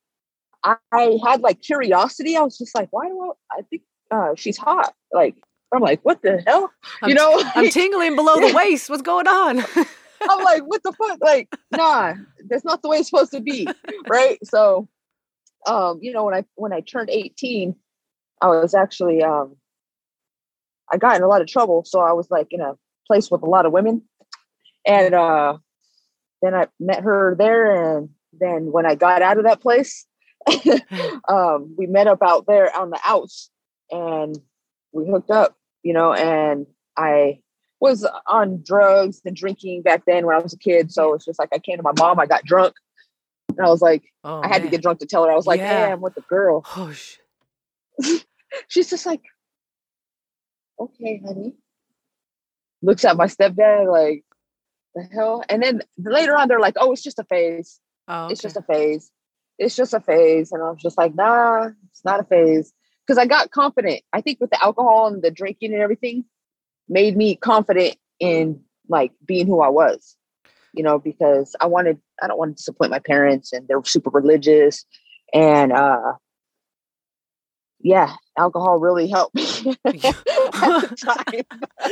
[0.62, 2.36] i, I had like curiosity.
[2.36, 4.94] I was just like why do i i think uh she's hot.
[5.12, 5.36] Like
[5.74, 6.72] i'm like what the hell?
[7.02, 7.42] I'm, you know?
[7.54, 8.88] I'm tingling below the waist.
[8.88, 9.58] What's going on?
[10.26, 11.18] i'm like what the fuck?
[11.20, 12.14] Like nah
[12.48, 13.68] that's not the way it's supposed to be
[14.08, 14.38] right?
[14.44, 14.88] So
[15.66, 17.74] um you know when i when i turned 18
[18.42, 19.56] i was actually um
[20.92, 21.84] i got in a lot of trouble.
[21.84, 22.74] So i was like in a
[23.06, 24.02] place with a lot of women.
[24.86, 25.58] And uh
[26.44, 28.08] then i met her there and
[28.40, 30.06] then when i got out of that place
[31.28, 33.50] um we met up out there on the outs
[33.90, 34.38] and
[34.92, 37.38] we hooked up you know and i
[37.80, 41.38] was on drugs and drinking back then when i was a kid so it's just
[41.38, 42.74] like i came to my mom i got drunk
[43.56, 45.30] and i was like Oh, i had to get drunk to tell her.
[45.30, 45.86] I was like Yeah.
[45.86, 46.64] hey i'm with a girl.
[46.76, 47.18] Oh, sh-
[48.68, 49.20] she's just like
[50.80, 51.54] okay honey.
[52.82, 54.24] Looks at my stepdad like
[54.94, 55.42] the hell?
[55.48, 57.80] And then later on they're like oh it's just a phase.
[58.08, 59.10] Oh, it's just a phase.
[59.58, 60.52] It's just a phase.
[60.52, 62.72] And i was just like nah it's not a phase.
[63.06, 64.02] Because i got confident.
[64.12, 66.24] I think with the alcohol and the drinking and everything
[66.88, 70.14] made me confident in like being who i was
[70.74, 74.10] you know because i wanted i don't want to disappoint my parents and they're super
[74.10, 74.84] religious.
[75.32, 76.12] And uh
[77.84, 79.44] yeah, alcohol really helped me
[79.84, 81.90] at the time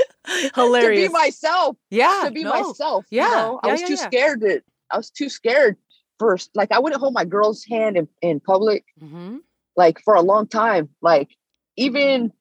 [0.54, 1.04] Hilarious.
[1.04, 1.76] to be myself.
[1.90, 2.22] yeah.
[2.24, 2.50] to be no.
[2.50, 3.04] myself.
[3.10, 3.60] Yeah, you know?
[3.62, 4.06] I was yeah, too yeah.
[4.06, 4.62] scared to.
[4.90, 5.76] I was too scared
[6.18, 6.50] first.
[6.54, 8.84] Like I wouldn't hold my girl's hand in, in public.
[9.02, 9.40] Mhm.
[9.76, 10.90] Like for a long time.
[11.00, 11.30] Like
[11.76, 12.32] even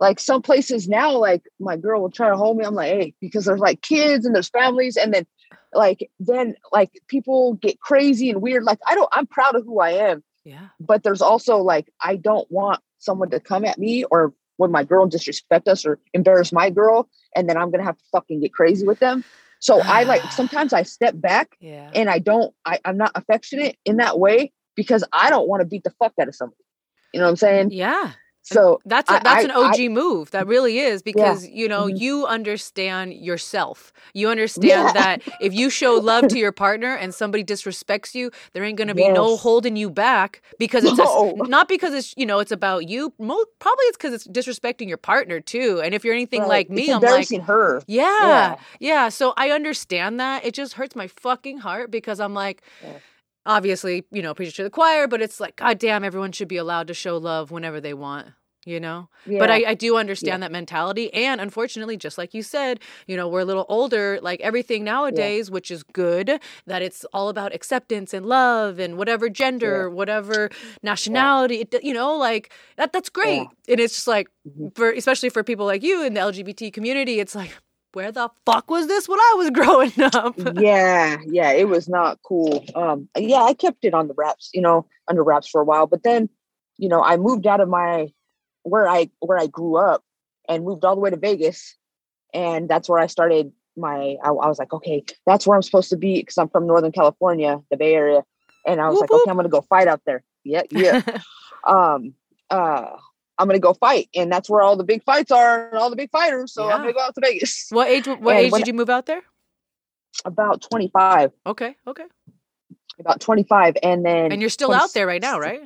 [0.00, 2.64] like some places now, like my girl will try to hold me.
[2.64, 5.26] I'm like, hey, because there's like kids and there's families, and then
[5.72, 8.64] like then like people get crazy and weird.
[8.64, 9.08] Like I don't.
[9.12, 10.68] I'm proud of who I am, Yeah.
[10.80, 14.84] but there's also like I don't want someone to come at me or when my
[14.84, 18.54] girl disrespect us or embarrass my girl, and then I'm gonna have to fucking get
[18.54, 19.24] crazy with them.
[19.58, 21.90] So I like sometimes I step back Yeah.
[21.94, 25.66] and I don't I, I'm not affectionate in that way because I don't want to
[25.66, 26.62] beat the fuck out of somebody.
[27.12, 27.70] You know what I'm saying?
[27.72, 28.12] Yeah.
[28.44, 30.32] So That's a, I- that's I- an OG move.
[30.32, 32.00] That really is because you know Mhm.
[32.00, 33.92] you understand yourself.
[34.14, 34.92] You understand Yeah.
[34.92, 38.94] that if you show love to your partner and somebody disrespects you, there ain't gonna
[38.94, 42.88] be no holding you back because it's a, not because it's you know it's about
[42.88, 43.12] you.
[43.18, 45.80] Mo- probably it's because it's disrespecting your partner too.
[45.82, 47.30] And if you're anything right, like it's me, I'm like.
[47.44, 47.80] her.
[47.86, 48.56] Yeah, Yeah.
[48.80, 49.08] yeah.
[49.08, 50.44] So I understand that.
[50.44, 52.90] It just hurts my fucking heart because I'm like, Yeah.
[53.46, 56.56] Obviously, you know, preacher to the choir, but it's like, God damn, everyone should be
[56.56, 58.28] allowed to show love whenever they want,
[58.64, 59.08] you know?
[59.38, 61.12] But I, I do understand that mentality.
[61.12, 65.50] And unfortunately, just like you said, you know, we're a little older, like everything nowadays,
[65.50, 70.48] which is good, that it's all about acceptance and love and whatever gender, whatever
[70.82, 73.48] nationality, it, you know, like that that's great.
[73.68, 74.74] And it's just like, Mhm.
[74.74, 77.56] for especially for people like you in the LGBT community, it's like,
[77.92, 80.34] where the fuck was this when I was growing up?
[80.60, 82.64] yeah, yeah, it was not cool.
[82.74, 85.86] Um, yeah, I kept it on the wraps, you know, under wraps for a while,
[85.86, 86.28] but then,
[86.78, 88.08] you know, I moved out of my
[88.62, 90.02] where I where I grew up
[90.48, 91.76] and moved all the way to Vegas,
[92.32, 94.16] and that's where I started my.
[94.22, 96.92] I, I was like, okay, that's where I'm supposed to be because I'm from Northern
[96.92, 98.22] California, the Bay Area,
[98.66, 99.22] and I was Whoop, like, whoop.
[99.22, 100.22] okay, I'm gonna go fight out there.
[100.44, 101.02] Yeah, yeah.
[101.66, 102.14] um,
[102.50, 102.96] uh,
[103.42, 105.96] I'm gonna go fight, and that's where all the big fights are and all the
[105.96, 106.52] big fighters.
[106.54, 106.74] So Yeah.
[106.76, 107.66] I'm gonna go out to Vegas.
[107.70, 108.06] what age?
[108.06, 109.22] What And age did you move out there?
[110.24, 111.32] About 25.
[111.46, 112.04] Okay, okay.
[113.00, 115.60] about 25 and then And you're still 20 out there right now, right?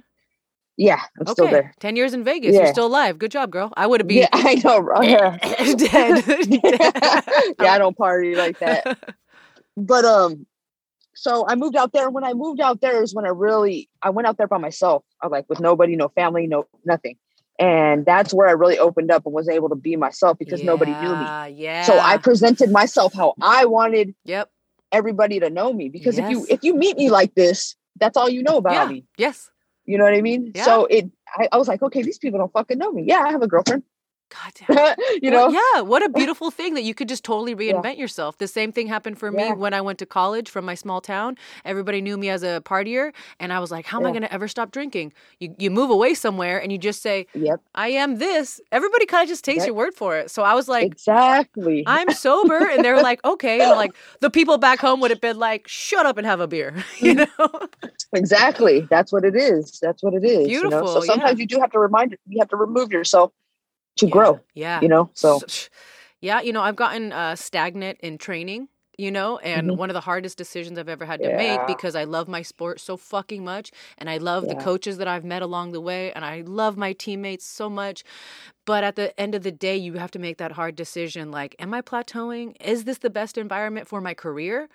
[0.78, 2.54] yeah i'm Okay, still there ten years in Vegas.
[2.54, 3.18] You're still alive.
[3.18, 3.72] Good job, girl.
[3.78, 5.08] I would have been yeah i know right?
[5.08, 5.38] yeah.
[5.74, 6.22] dead.
[7.60, 8.98] yeah i don't party like that
[9.76, 10.46] but um
[11.14, 14.10] so i moved out there when i moved out there is when i really i
[14.10, 17.16] went out there by myself i like with nobody no family no nothing
[17.58, 20.94] and that's where i really opened up and was able to be myself because nobody
[20.94, 21.82] knew me Yeah, Yeah.
[21.82, 24.50] so i presented myself how i wanted Yep.
[24.92, 28.28] everybody to know me because if you if you meet me like this that's all
[28.28, 28.86] you know about Yeah.
[28.86, 29.50] me Yes.
[29.88, 30.50] You know what I mean?
[30.52, 30.64] Yeah.
[30.64, 33.04] So it, I, I was like, okay, these people don't fucking know me.
[33.06, 33.84] Yeah, I have a girlfriend.
[34.30, 34.96] God damn.
[35.22, 35.60] you Well, know?
[35.74, 38.38] yeah, what a beautiful thing that you could just totally reinvent yourself.
[38.38, 41.36] The same thing happened for me when I went to college from my small town.
[41.64, 44.32] Everybody knew me as a partier, and I was like, "How am I going to
[44.32, 48.18] ever stop drinking?" You you move away somewhere and you just say, Yep, "I am
[48.18, 49.66] this." Everybody kind of just takes Yep.
[49.66, 50.30] your word for it.
[50.30, 51.84] So I was like, exactly.
[51.86, 52.68] I'm sober.
[52.68, 53.60] And they're like, okay.
[53.60, 56.48] And like the people back home would have been like, shut up and have a
[56.48, 56.74] beer.
[57.00, 57.42] You mm-hmm.
[57.42, 57.68] know?
[58.14, 58.80] exactly.
[58.90, 59.78] That's what it is.
[59.80, 60.48] That's what it is.
[60.48, 60.70] you know?
[60.70, 61.42] Beautiful, So sometimes yeah.
[61.42, 63.32] you do have to remind you have to remove yourself
[63.96, 64.40] to grow.
[64.54, 64.80] Yeah.
[64.80, 65.10] You know?
[65.14, 65.40] So
[66.20, 69.76] yeah, you know, I've gotten uh, stagnant in training, you know, and Mhm.
[69.76, 72.80] one of the hardest decisions I've ever had to make because I love my sport
[72.80, 76.24] so fucking much and I love the coaches that I've met along the way and
[76.24, 78.02] I love my teammates so much.
[78.64, 81.54] But at the end of the day, you have to make that hard decision like,
[81.58, 82.56] am I plateauing?
[82.60, 84.68] Is this the best environment for my career?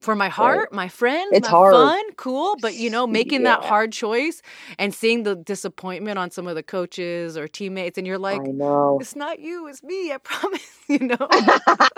[0.00, 1.66] For my heart, my friends, It's my hard.
[1.68, 2.56] fun, cool.
[2.56, 4.42] But you know, making that hard choice
[4.78, 8.50] and seeing the disappointment on some of the coaches or teammates, and you're like,
[8.98, 10.12] it's not you, it's me.
[10.12, 10.62] I promise.
[10.88, 11.28] You know.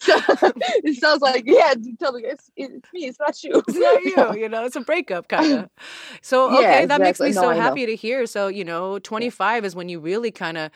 [0.00, 0.14] So,
[0.84, 1.74] it sounds like yeah.
[2.00, 3.06] Tell me it's, it's me.
[3.06, 3.62] It's not you.
[3.68, 4.34] it's not you.
[4.34, 5.70] You know, it's a breakup kind of.
[6.22, 7.32] So Yeah, okay, that makes me exactly.
[7.32, 7.78] so No, know.
[7.78, 8.26] happy to hear.
[8.26, 10.70] So you know, 25 is when you really kind of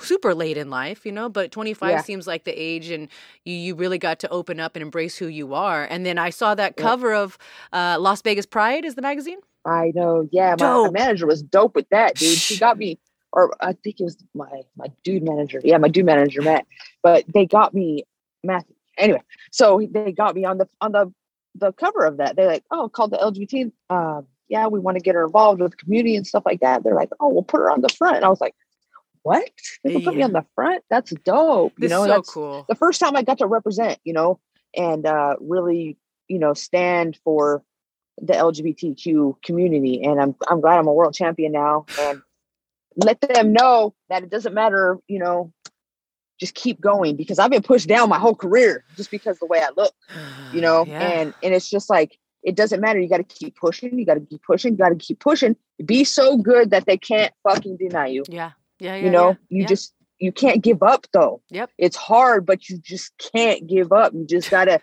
[0.00, 2.02] super late in life, you know, but 25 Yeah.
[2.02, 3.08] seems like the age and
[3.44, 5.84] you, you really got to open up and embrace who you are.
[5.84, 6.82] And then I saw that Yeah.
[6.82, 7.38] cover of
[7.72, 9.38] uh, Las Vegas Pride is the magazine.
[9.64, 10.28] I know.
[10.32, 12.38] Yeah, my, my manager was dope with that, dude.
[12.38, 12.98] She got me,
[13.32, 15.60] or I think it was my my dude manager.
[15.64, 16.66] Yeah, my dude manager, Matt.
[17.02, 18.04] But they got me,
[18.42, 18.74] Matthew.
[18.98, 21.12] Anyway, so they got me on the on the
[21.54, 22.36] the cover of that.
[22.36, 23.72] They're like, oh, called the LGBT.
[23.88, 26.84] Um, yeah, we want to get her involved with the community and stuff like that.
[26.84, 28.16] They're like, oh, we'll put her on the front.
[28.16, 28.54] And I was like,
[29.24, 29.50] what?
[29.82, 30.84] They can put me on the front?
[30.90, 31.72] That's dope.
[31.78, 32.64] You This know, is so that's cool.
[32.68, 34.38] the first time I got to represent, you know,
[34.76, 35.96] and uh, really,
[36.28, 37.64] you know, stand for
[38.20, 40.02] the LGBTQ community.
[40.04, 42.22] And I'm I'm glad I'm a world champion now, and
[42.96, 45.52] let them know that it doesn't matter, you know,
[46.38, 49.60] just keep going because I've been pushed down my whole career just because the way
[49.60, 49.92] I look,
[50.52, 51.00] you know, Yeah.
[51.00, 53.00] and and it's just like it doesn't matter.
[53.00, 53.98] You got to keep pushing.
[53.98, 54.72] You got to keep pushing.
[54.72, 58.22] You got to keep pushing be so good that they can't fucking deny you.
[58.28, 58.50] Yeah.
[58.80, 58.96] Yeah.
[58.96, 59.04] Yeah.
[59.04, 59.66] you know, yeah, you yeah.
[59.66, 61.42] just you can't give up though.
[61.50, 61.70] Yep.
[61.78, 64.12] It's hard, but you just can't give up.
[64.14, 64.80] You just gotta,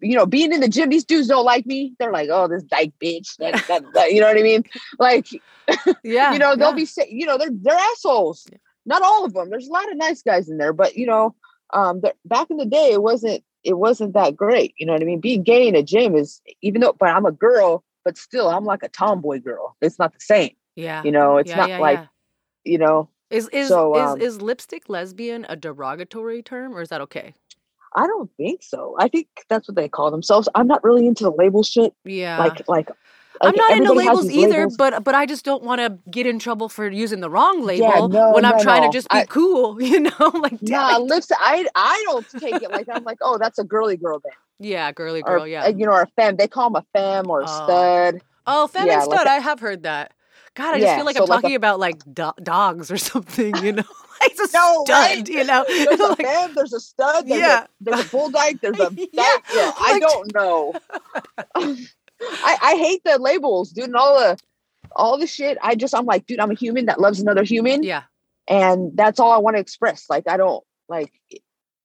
[0.00, 0.90] you know, being in the gym.
[0.90, 1.94] These dudes don't like me.
[1.98, 3.36] They're like, oh, this dyke bitch.
[3.38, 4.64] That, that, that- you know what I mean?
[4.98, 5.28] Like,
[6.04, 6.32] Yeah.
[6.32, 8.46] you know, they'll be say, you know, they're they're assholes.
[8.84, 9.50] Not all of them.
[9.50, 11.34] There's a lot of nice guys in there, but you know,
[11.72, 14.74] um, the, back in the day, it wasn't it wasn't that great.
[14.78, 15.20] You know what I mean?
[15.20, 18.64] Being gay in a gym is even though, but I'm a girl, but still, I'm
[18.64, 19.76] like a tomboy girl.
[19.80, 20.50] It's not the same.
[20.76, 21.02] Yeah.
[21.02, 22.06] You know, it's yeah, not yeah, like yeah.
[22.64, 23.08] you know.
[23.30, 27.34] Is is so, um, is is lipstick lesbian a derogatory term or is that okay?
[27.94, 28.94] I don't think so.
[28.98, 30.48] I think that's what they call themselves.
[30.54, 31.94] I'm not really into the label shit.
[32.04, 32.38] Yeah.
[32.38, 32.90] Like, like,
[33.40, 34.76] I'm like, not into labels either, labels.
[34.76, 38.08] but but I just don't want to get in trouble for using the wrong label
[38.08, 38.90] no, when I'm trying no.
[38.90, 40.30] to just be I- cool, you know?
[40.34, 41.02] like it.
[41.02, 41.30] lips.
[41.38, 42.96] I I don't take it like that.
[42.96, 45.64] I'm like, oh, that's a girly girl band, Yeah, girly or girl, yeah.
[45.64, 46.36] uh, you know, or a femme.
[46.36, 47.64] They call them a femme or a Oh.
[47.64, 48.22] stud.
[48.46, 49.26] Oh, femme Yeah, and like stud.
[49.26, 50.12] a- I have heard that.
[50.56, 52.96] God, I just feel like so I'm like a- talking about like do- dogs or
[53.12, 53.84] something, you know?
[54.22, 55.28] it's a No, stud, right?
[55.28, 55.64] you know?
[55.68, 56.54] There's a Like, femme.
[56.54, 57.28] There's a stud.
[57.28, 57.64] There's Yeah.
[57.64, 58.60] a there's a bull dyke.
[58.60, 59.06] There's a Yeah.
[59.54, 60.74] Yeah, I don't know.
[61.54, 64.38] I I hate the labels, dude, and all the
[64.94, 65.58] all the shit.
[65.62, 67.82] I just I'm like, dude, I'm a human that loves another human.
[67.82, 68.04] yeah.
[68.48, 70.06] and that's all I want to express.
[70.08, 71.12] Like I don't like,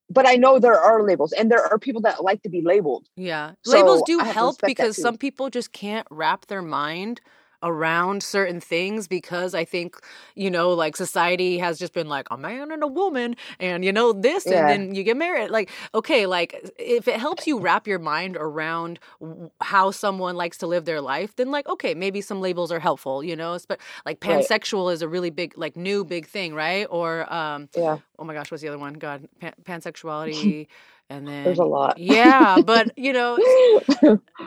[0.10, 3.08] but I know there are labels, and there are people that like to be labeled.
[3.16, 3.54] Yeah.
[3.66, 7.20] So, Labels do I have to help because some people just can't wrap their mind
[7.64, 9.96] around certain things because I think,
[10.36, 13.92] you know, like society has just been like a man and a woman and you
[13.92, 14.60] know this Yeah.
[14.60, 15.50] and then you get married.
[15.52, 20.58] Like, okay, like if it helps you wrap your mind around w- how someone likes
[20.60, 23.80] to live their life, then like, okay, maybe some labels are helpful, you know, but
[24.06, 24.50] like Right.
[24.50, 26.88] pansexual is a really big, like new big thing, right?
[26.90, 28.94] Or, um, Yeah, oh my gosh, what's the other one?
[28.96, 30.68] God, pan- pansexuality.
[31.12, 31.98] And then there's a lot.
[31.98, 33.38] yeah, but you know,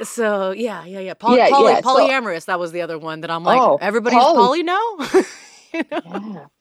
[0.03, 1.15] so yeah, yeah, yeah.
[1.15, 2.47] Poly, Yeah, poly, yeah, so- polyamorous.
[2.47, 4.37] That was the other one that I'm like, Oh, everybody's poly.
[4.37, 4.83] poly now.
[5.75, 6.01] You know?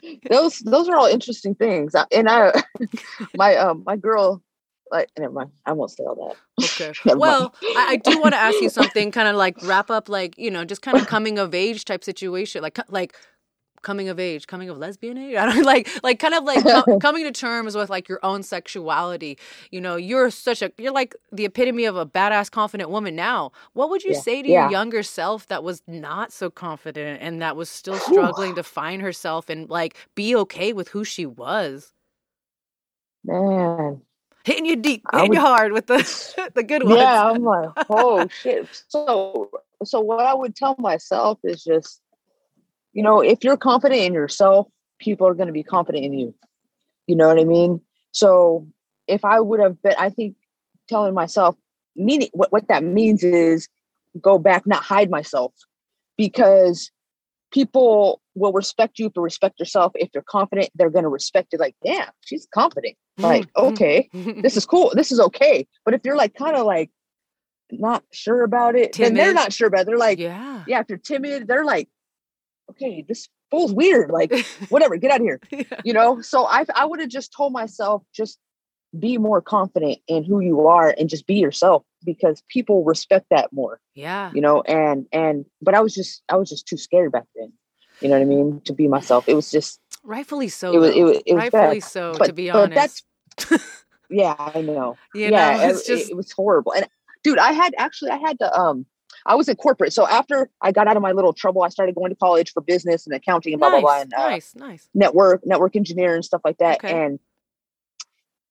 [0.01, 1.93] yeah, those those are all interesting things.
[2.11, 2.51] And I,
[3.35, 4.41] my um my girl,
[4.89, 5.51] like never mind.
[5.67, 6.15] I won't say all
[6.59, 6.65] that.
[6.65, 6.93] Okay.
[7.15, 10.35] Well, I, I do want to ask you something, kind of like wrap up, like
[10.39, 13.15] you know, just kind of coming of age type situation, like like
[13.83, 15.35] coming of age, coming of lesbian age.
[15.39, 18.43] I don't like like kind of like co- coming to terms with like your own
[18.43, 19.37] sexuality.
[19.71, 23.51] You know, you're such a you're like the epitome of a badass, confident woman now.
[23.73, 24.53] What would you Yeah, say to yeah.
[24.53, 29.01] your younger self that was not so confident and that was still struggling to find
[29.01, 31.93] herself and like be okay with who she was?
[33.25, 34.01] Man,
[34.45, 36.99] Hitting you deep, hitting you hard with the the good ones.
[37.01, 38.69] yeah, I'm like, oh shit.
[38.89, 39.51] So
[39.83, 42.01] so what I would tell myself is just,
[42.93, 44.67] you know, if you're confident in yourself,
[44.99, 46.33] people are going to be confident in you.
[47.07, 47.81] You know what I mean?
[48.11, 48.67] So
[49.07, 50.35] if I would have been, I think
[50.87, 51.55] telling myself,
[51.95, 53.67] meaning what, what that means is
[54.21, 55.53] go back, not hide myself,
[56.17, 56.91] because
[57.51, 59.91] people will respect you for respect yourself.
[59.95, 61.59] If you're confident, they're going to respect it.
[61.59, 62.95] Like, damn, she's confident.
[63.19, 63.23] Mm-hmm.
[63.23, 64.41] Like, okay, mm-hmm.
[64.41, 64.91] this is cool.
[64.95, 65.67] This is okay.
[65.85, 66.89] But if you're like kind of like
[67.71, 69.87] not sure about it, then they're not sure about it.
[69.87, 70.63] They're like, yeah.
[70.67, 71.89] yeah, if you're timid, they're like,
[72.71, 74.09] okay, this fool's weird.
[74.11, 74.33] Like,
[74.69, 75.39] whatever, get out of here.
[75.51, 75.63] Yeah.
[75.83, 76.21] You know?
[76.21, 78.39] So I I would have just told myself, just
[78.97, 83.51] be more confident in who you are and just be yourself because people respect that
[83.51, 84.31] more, Yeah.
[84.33, 87.51] you know, and and but I was just I was just too scared back then.
[88.01, 88.61] You know what I mean?
[88.65, 89.27] To be myself.
[89.27, 90.73] It was just Rightfully so.
[90.73, 91.83] it was it was, it was Rightfully bad.
[91.89, 93.03] so, to But- be but honest.
[93.37, 93.61] that's-
[94.09, 94.95] Yeah, I know.
[95.15, 96.73] you yeah, know, it- it's it, just it was horrible.
[96.73, 96.87] And
[97.23, 98.85] dude, I had actually I had to um
[99.25, 99.93] I was in corporate.
[99.93, 102.61] So after I got out of my little trouble, I started going to college for
[102.61, 104.89] business and accounting and blah nice, blah blah and uh, nice, nice.
[104.93, 106.83] network network engineer and stuff like that.
[106.83, 107.05] Okay.
[107.05, 107.19] And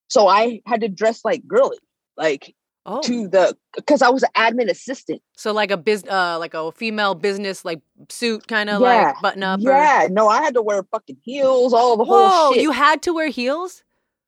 [0.09, 1.79] so I had to dress like girly,
[2.17, 2.55] like
[2.85, 5.23] Oh, to the because I was an admin assistant.
[5.37, 9.23] so like a biz, uh, like a female business like suit, kind of Yeah, like
[9.23, 9.61] button up.
[9.61, 12.63] or- Yeah, no, I had to wear fucking heels, all the Whoa, whole shit.
[12.63, 13.85] you had to wear heels.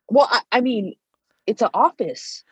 [0.08, 0.94] well, I, I mean,
[1.48, 2.44] it's an office.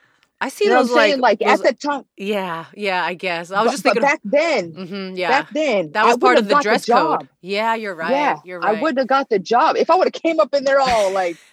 [0.43, 1.21] I see You know those saying?
[1.21, 3.05] Like, those- at the time, yeah, yeah.
[3.05, 4.03] I guess I was but- just but thinking.
[4.03, 7.21] back then, hmm yeah, back then, that was part of the dress job.
[7.21, 7.29] code.
[7.43, 8.11] Yeah, you're right.
[8.11, 8.77] Yeah, you're right.
[8.77, 11.13] I wouldn't have got the job if I would have came up in there all
[11.13, 11.37] like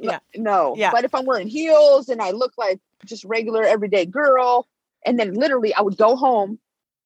[0.00, 0.74] yeah, no.
[0.76, 0.90] Yeah.
[0.92, 4.68] But if I'm wearing heels and I look like just regular everyday girl,
[5.06, 6.58] and then literally I would go home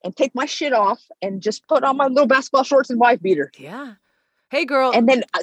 [0.04, 3.22] and take my shit off and just put on my little basketball shorts and wife
[3.22, 3.50] beater.
[3.58, 3.94] yeah.
[4.50, 4.92] Hey, girl.
[4.94, 5.40] And then, uh,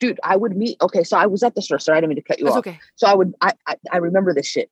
[0.00, 0.76] dude, I would meet.
[0.82, 1.78] Okay, so I was at the store.
[1.78, 2.66] Sorry, I didn't mean to cut you That's off.
[2.66, 2.78] okay.
[2.96, 3.34] So I would.
[3.40, 4.70] I, I I remember this shit.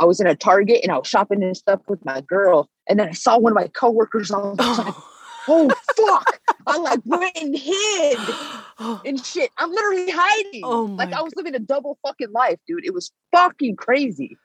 [0.00, 2.98] I was in a Target and I was shopping and stuff with my girl, and
[3.00, 4.30] then I saw one of my coworkers.
[4.30, 5.04] I was like, "Oh,
[5.48, 5.70] oh
[6.16, 8.18] fuck!" I like went and hid
[8.78, 9.00] oh.
[9.04, 9.50] and shit.
[9.58, 10.60] I'm literally hiding.
[10.64, 12.84] Oh like I was living a double fucking life, dude.
[12.84, 14.36] It was fucking crazy.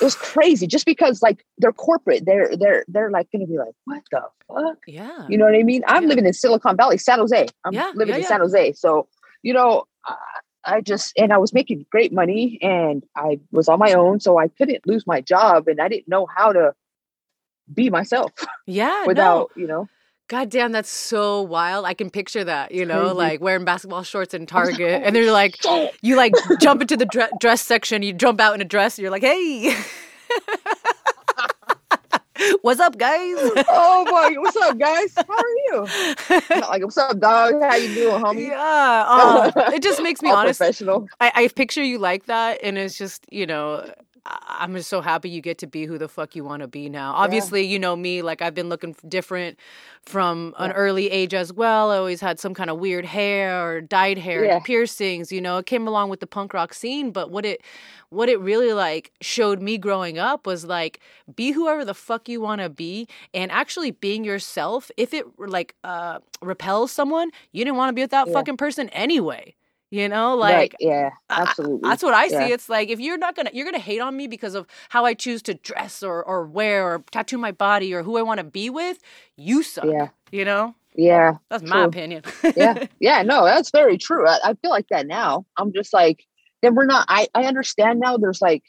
[0.00, 3.72] it was crazy just because like they're corporate they're they're they're like gonna be like
[3.84, 5.24] what the fuck Yeah.
[5.28, 6.08] you know what i mean i'm Yeah.
[6.08, 9.06] living in silicon valley san jose i'm Yeah, living yeah, in san jose so
[9.42, 10.16] you know I,
[10.64, 14.38] I just and i was making great money and i was on my own so
[14.38, 16.74] i couldn't lose my job and i didn't know how to
[17.72, 18.32] be myself
[18.66, 19.06] yeah.
[19.06, 19.62] without no.
[19.62, 19.88] you know
[20.28, 21.84] God damn, that's so wild.
[21.84, 25.02] I can picture that, you know, like wearing basketball shorts in Target.
[25.04, 25.94] and they're like, Shit.
[26.00, 29.02] you like jump into the dre- dress section, you jump out in a dress, and
[29.02, 29.76] you're like, hey.
[32.62, 33.36] What's up, guys?
[33.68, 35.86] oh boy what's up guys how are you
[36.60, 39.04] Not like what's up dog how you doing homie yeah.
[39.08, 40.58] Oh, it just makes me honest.
[40.58, 43.90] professional I, I picture you like that, and it's just you know.
[44.24, 46.88] I'm just so happy you get to be who the fuck you want to be
[46.88, 47.12] now.
[47.14, 49.58] Obviously, you know me, like I've been looking different
[50.04, 50.76] from an Yeah.
[50.76, 51.90] early age as well.
[51.90, 54.60] I always had some kind of weird hair or dyed hair, Yeah.
[54.60, 55.58] piercings, you know.
[55.58, 57.60] It came along with the punk rock scene, but what it
[58.10, 61.00] what it really like showed me growing up was like
[61.34, 64.90] be whoever the fuck you want to be and actually being yourself.
[64.96, 68.34] If it like uh repels someone, you didn't want to be with that Yeah.
[68.34, 69.54] fucking person anyway.
[69.92, 72.34] You know, like right yeah I- I- absolutely that's what I see.
[72.34, 72.46] Yeah.
[72.46, 75.12] It's like if you're not gonna you're gonna hate on me because of how I
[75.12, 78.44] choose to dress or or wear or tattoo my body or who I want to
[78.44, 79.00] be with,
[79.36, 79.84] you suck.
[79.84, 80.08] Yeah.
[80.30, 80.74] You know?
[80.94, 82.22] yeah That's my opinion.
[82.56, 86.26] yeah yeah no that's very true I, I feel like that now i'm just like
[86.60, 88.62] then we're not i i understand now there's like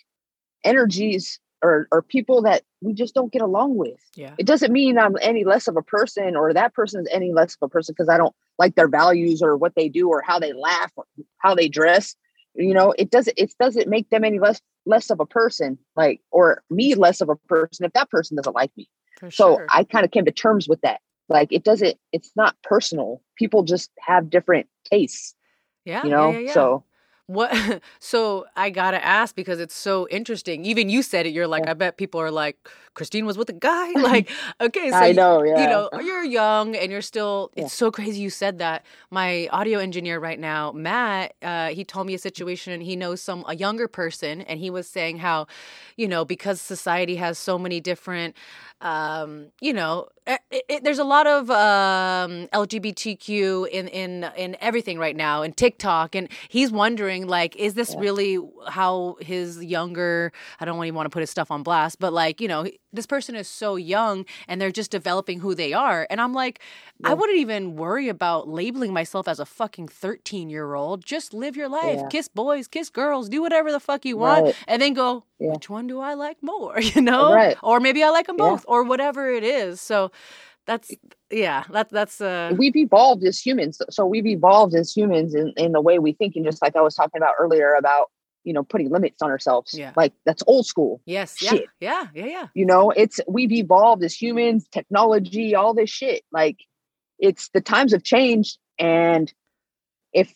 [0.64, 4.36] energies or or people that we just don't get along with yeah.
[4.38, 7.56] it doesn't mean i'm any less of a person or that person is any less
[7.56, 10.40] of a person because i don't like their values or what they do or how
[10.40, 11.06] they laugh or
[11.38, 12.16] how they dress
[12.56, 16.22] you know it doesn't it doesn't make them any less less of a person like
[16.32, 18.90] or me less of a person if that person doesn't like me
[19.20, 19.68] For so sure.
[19.70, 23.64] i kind of came to terms with that like it doesn't it's not personal people
[23.64, 25.36] just have different tastes
[25.86, 26.54] yeah, you know yeah, yeah, yeah.
[26.54, 26.84] so
[27.28, 27.52] What?
[28.00, 30.66] So I gotta ask because it's so interesting.
[30.66, 31.30] Even you said it.
[31.34, 31.72] You're like, Yeah.
[31.72, 32.58] I bet people are like,
[32.96, 33.92] Christine was with a guy.
[34.02, 34.30] Like,
[34.62, 37.50] okay, so i you- know yeah you know, you're young and you're still.
[37.56, 37.64] Yeah.
[37.66, 38.86] It's so crazy you said that.
[39.10, 42.74] My audio engineer right now, Matt, uh, he told me a situation.
[42.74, 45.48] And he knows some a younger person, and he was saying how,
[45.96, 48.36] you know, because society has so many different,
[48.82, 54.98] um, you know, it, it, there's a lot of um, LGBTQ in in in everything
[55.00, 58.00] right now, and TikTok, and he's wondering like, is this Yeah.
[58.00, 60.32] really how his younger?
[60.60, 63.06] I don't even want to put his stuff on blast, but like, you know, this
[63.06, 66.60] person is so young and they're just developing who they are, and I'm like,
[67.04, 71.06] I wouldn't even worry about labeling myself as a fucking 13 year old.
[71.06, 72.08] Just live your life, Yeah.
[72.10, 74.56] kiss boys, kiss girls, do whatever the fuck you want, Right.
[74.68, 75.24] and then go.
[75.40, 75.52] Yeah.
[75.54, 76.80] Which one do I like more?
[76.96, 77.58] You know, Right.
[77.64, 78.50] or maybe I like them Yeah.
[78.52, 79.82] both, or whatever it is.
[79.82, 80.12] So
[80.66, 80.92] that's
[81.32, 85.72] yeah, that that's uh we've evolved as humans so we've evolved as humans in, in
[85.74, 88.10] the way we think and just like i was talking about earlier about
[88.44, 89.92] you know putting limits on ourselves Yeah.
[89.96, 91.66] like that's old school yes, yeah, shit.
[91.80, 92.48] yeah, yeah, yeah.
[92.54, 96.58] you know it's we've evolved as humans technology all this shit like
[97.20, 99.34] it's the times have changed and
[100.14, 100.34] if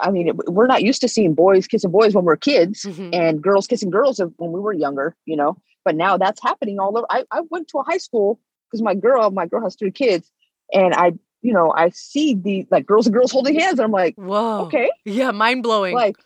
[0.00, 3.10] i mean we're not used to seeing boys kissing boys when we're kids Mhm.
[3.14, 6.96] and girls kissing girls when we were younger you know but now that's happening all
[6.96, 8.38] over i, I went to a high school
[8.70, 10.30] because my girl my girl has three kids
[10.72, 11.12] and i
[11.42, 14.64] you know i see the like girls and girls holding hands and i'm like Whoa.
[14.66, 15.94] okay Yeah, mind blowing.
[15.94, 16.16] like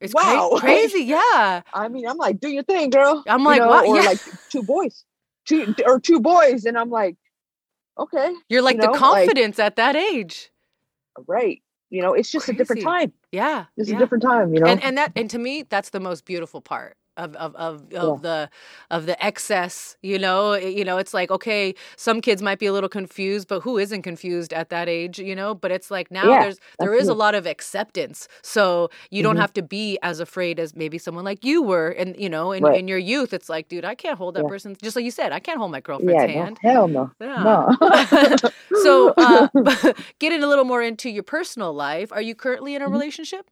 [0.00, 0.50] it's cra- wow.
[0.58, 1.02] crazy.
[1.04, 1.62] Yeah.
[1.74, 3.86] i mean i'm like do your thing girl I'm you like, know, what?
[3.86, 4.02] or Yeah.
[4.02, 4.20] like
[4.50, 5.04] two boys
[5.44, 7.16] two or two boys and i'm like
[7.98, 10.50] okay You're like you the know, like- confidence at that age.
[11.26, 13.66] right you know it's just a different time Yeah.
[13.76, 13.96] it's yeah.
[13.96, 16.60] a different time you know and and that and to me that's the most beautiful
[16.60, 18.50] part of of of, of the
[18.90, 22.72] of the excess you know you know it's like okay some kids might be a
[22.72, 26.28] little confused but who isn't confused at that age you know but it's like now
[26.30, 29.40] Yeah, there's there is a lot of acceptance so you don't Mhm.
[29.40, 32.64] have to be as afraid as maybe someone like you were and you know in,
[32.64, 32.78] Right.
[32.80, 34.48] in your youth it's like dude i can't hold that Yeah.
[34.48, 37.10] person just like you said i can't hold my girlfriend's yeah hand no, hell no
[37.20, 37.44] Yeah.
[37.44, 37.68] no
[38.72, 39.48] so uh
[40.18, 42.92] getting a little more into your personal life are you currently in a Mhm.
[42.92, 43.50] relationship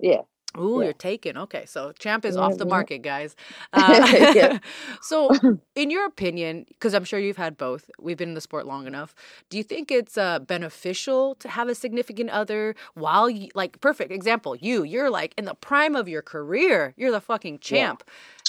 [0.00, 0.22] yeah
[0.58, 0.84] Ooh, Yeah.
[0.84, 1.36] you're taken.
[1.36, 3.36] Okay, so Champ is Yeah, off the market, guys.
[3.72, 4.58] Uh,
[5.00, 5.30] so,
[5.74, 8.86] in your opinion, because I'm sure you've had both, we've been in the sport long
[8.86, 9.14] enough.
[9.50, 14.12] Do you think it's uh, beneficial to have a significant other while, you, like, perfect
[14.12, 18.02] example, you, you're like in the prime of your career, you're the fucking champ.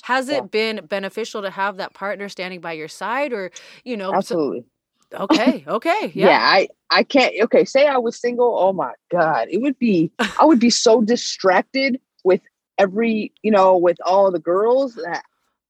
[0.03, 3.51] Has it been beneficial to have that partner standing by your side, or
[3.83, 4.11] you know?
[4.11, 4.65] so- absolutely
[5.13, 6.27] okay, okay, yeah.
[6.27, 10.11] yeah, i i can't okay say i was single oh my god it would be
[10.39, 12.41] i would be so distracted with
[12.77, 15.23] every you know with all the girls that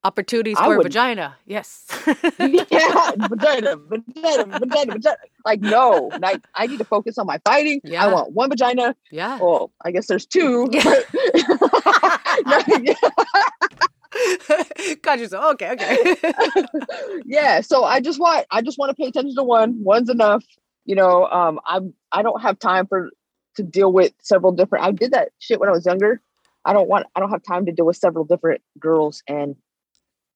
[0.05, 1.35] opportunities I for a would- vagina.
[1.45, 1.85] Yes.
[2.39, 5.17] yeah, vagina, vagina, vagina, vagina.
[5.43, 7.81] Like, no, like, I need to focus on my fighting.
[7.83, 8.05] Yeah.
[8.05, 8.95] I want one vagina.
[9.11, 9.39] yeah.
[9.39, 10.69] Well, I guess there's two.
[10.71, 10.83] Yeah.
[14.15, 14.93] but- No, yeah.
[15.01, 15.27] Got you.
[15.27, 16.15] So okay, okay.
[17.25, 17.61] yeah.
[17.61, 19.83] So I just want I just want to pay attention to one.
[19.83, 20.43] One's enough.
[20.85, 23.09] You know, um, I'm I don't have time for
[23.55, 24.85] to deal with several different.
[24.85, 26.21] I did that shit when I was younger.
[26.65, 27.07] I don't want.
[27.15, 29.55] I don't have time to deal with several different girls and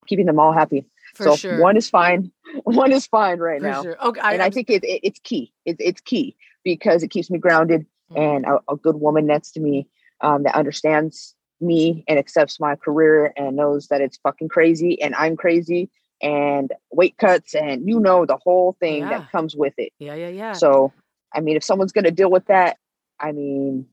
[0.08, 0.86] keeping them all happy.
[1.16, 1.60] For so sure.
[1.60, 2.32] one is fine.
[2.64, 4.04] One is fine right For now, sure.
[4.04, 4.22] Okay.
[4.22, 5.54] I, and I I'm- think it, it it's key.
[5.66, 8.18] It, it's key because it keeps me grounded Mhm.
[8.36, 9.88] and a, a good woman next to me
[10.22, 15.14] um, that understands me and accepts my career and knows that it's fucking crazy and
[15.16, 15.90] I'm crazy
[16.22, 19.20] and weight cuts and you know the whole thing Yeah.
[19.20, 19.92] that comes with it.
[20.00, 20.54] yeah, yeah, yeah.
[20.54, 20.92] So,
[21.34, 22.78] I mean, if someone's going to deal with that,
[23.20, 23.88] I mean,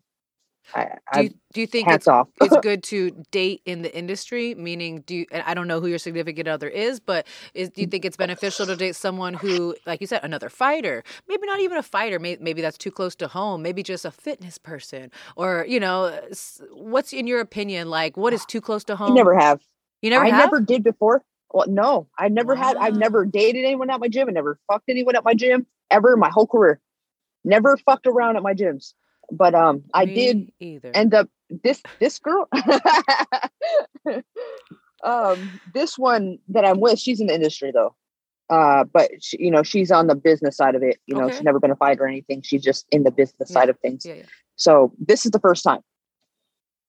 [0.74, 2.28] I, do you, do you think it's off.
[2.40, 5.86] it's good to date in the industry meaning do you and i don't know who
[5.86, 9.76] your significant other is but is do you think it's beneficial to date someone who
[9.86, 13.14] like you said another fighter maybe not even a fighter maybe, maybe that's too close
[13.14, 16.18] to home maybe just a fitness person or you know
[16.72, 19.60] what's in your opinion like what is too close to I home never have.
[20.02, 21.22] you never I have never did before.
[21.52, 22.76] Well, no, I never had.
[22.76, 22.98] I've ah.
[22.98, 24.28] never dated anyone at my gym.
[24.28, 26.80] I never fucked anyone at my gym ever in my whole career.
[27.44, 28.94] Never fucked around at my gyms.
[29.30, 32.48] But um, I did either end up this this girl.
[35.04, 37.94] um, this one that I'm with, she's in the industry though.
[38.48, 40.98] Uh, but she, you know, she's on the business side of it.
[41.06, 41.36] You know, Okay.
[41.36, 42.42] she's never been a fighter or anything.
[42.42, 43.54] She's just in the business Yeah.
[43.54, 44.06] side of things.
[44.06, 44.22] yeah, yeah.
[44.56, 45.80] So this is the first time,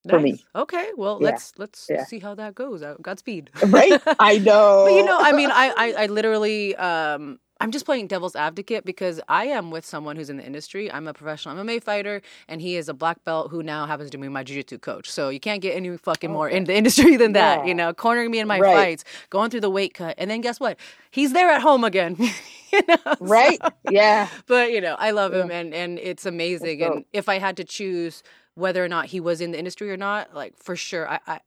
[0.08, 0.42] for me.
[0.54, 4.00] Okay well let's let's see how that goes Uh, godspeed right?
[4.18, 4.80] I know.
[4.84, 8.84] But you know, I mean, I, I, I literally, um, I'm just playing devil's advocate
[8.84, 10.92] because I am with someone who's in the industry.
[10.92, 14.18] I'm a professional MMA fighter, and he is a black belt who now happens to
[14.18, 15.10] be my jiu-jitsu coach.
[15.10, 17.66] So you can't get any fucking more in the industry than that.
[17.66, 18.74] You know, cornering me in my Right.
[18.76, 20.78] fights, going through the weight cut, and then guess what?
[21.10, 22.16] He's there at home again.
[22.72, 23.58] you know, so- right?
[23.90, 24.28] Yeah.
[24.46, 25.58] but you know, I love him, Yeah.
[25.58, 26.82] and and it's amazing.
[26.82, 28.22] And if I had to choose
[28.54, 31.18] whether or not he was in the industry or not, like for sure, I.
[31.26, 31.40] I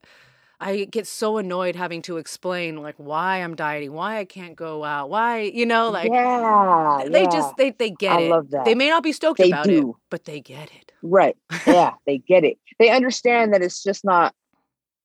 [0.61, 4.83] I get so annoyed having to explain like why I'm dieting, why I can't go
[4.83, 7.03] out, why you know, like yeah.
[7.07, 7.29] they yeah.
[7.29, 8.29] just they they get I it.
[8.29, 8.65] love that.
[8.65, 9.97] They may not be stoked They about it, do.
[10.11, 10.93] but they get it.
[11.01, 11.35] Right.
[11.67, 12.57] Yeah, they get it.
[12.79, 14.33] They understand that it's just not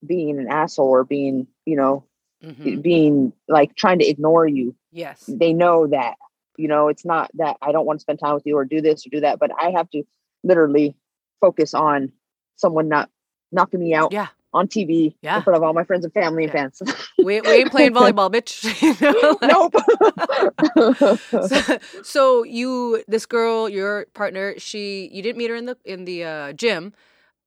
[0.06, 2.04] being an asshole or being, you know,
[2.44, 2.82] Mhm.
[2.82, 4.76] being like trying to ignore you.
[4.92, 5.24] Yes.
[5.26, 6.16] They know that,
[6.58, 8.82] you know, it's not that I don't want to spend time with you or do
[8.82, 10.02] this or do that, but I have to
[10.44, 10.94] literally
[11.40, 12.12] focus on
[12.56, 13.08] someone not
[13.52, 14.28] knocking me out Yeah.
[14.52, 15.36] On TV Yeah.
[15.38, 16.50] in front of all my friends and family Yeah.
[16.66, 16.82] and fans.
[17.18, 18.64] We, we ain't playing volleyball, bitch.
[18.82, 19.72] You know, like-
[20.76, 21.18] nope.
[21.48, 26.04] so, so you this girl your partner she you didn't meet her in the in
[26.04, 26.92] the uh, gym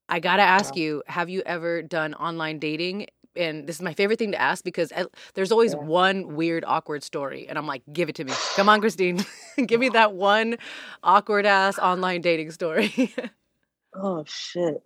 [0.09, 4.19] i gotta ask you have you ever done online dating and this is my favorite
[4.19, 5.79] thing to ask because I, there's always Yeah.
[5.81, 9.23] one weird awkward story and i'm like give it to me come on christine
[9.65, 10.57] give me that one
[11.03, 13.13] awkward ass online dating story
[13.95, 14.81] oh shit.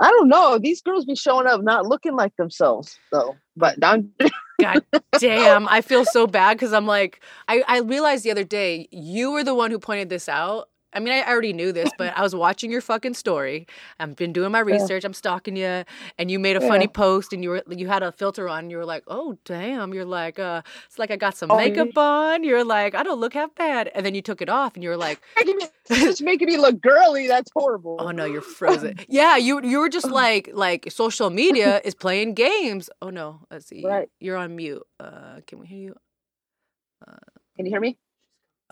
[0.00, 0.58] I don't know.
[0.58, 3.36] These girls be showing up not looking like themselves though.
[3.56, 4.12] But I'm
[4.60, 4.84] God
[5.18, 9.32] damn, I feel so bad because I'm like, I, I realized the other day you
[9.32, 10.68] were the one who pointed this out.
[10.94, 13.66] I mean, I already knew this, but I was watching your fucking story.
[13.98, 15.04] I've been doing my research.
[15.04, 15.84] I'm stalking you,
[16.18, 18.60] and you made a funny post, and you were you had a filter on.
[18.60, 21.56] And you were like, "Oh damn!" You're like, "Uh, it's like I got some Oh,
[21.56, 24.74] makeup on." You're like, "I don't look half bad," and then you took it off,
[24.74, 27.26] and you were like, making me, it's just making me look girly.
[27.28, 27.96] That's horrible.
[27.98, 32.34] "Oh no, you're frozen." yeah, you you were just like like social media is playing
[32.34, 32.88] games.
[33.02, 33.82] Oh no, let's see.
[33.84, 34.08] Right.
[34.20, 34.82] You're on mute.
[35.00, 35.96] Uh, can we hear you?
[37.56, 37.98] Can you hear me?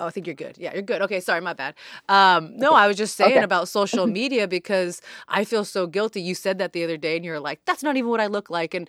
[0.03, 0.59] Oh, I think you're good.
[0.59, 1.00] Yeah, you're good.
[1.03, 1.74] Okay, sorry, my bad.
[2.09, 3.44] Um, no, I was just saying Okay.
[3.44, 6.20] about social media because I feel so guilty.
[6.20, 8.50] You said that the other day, and you're like, "That's not even what I look
[8.50, 8.88] like," and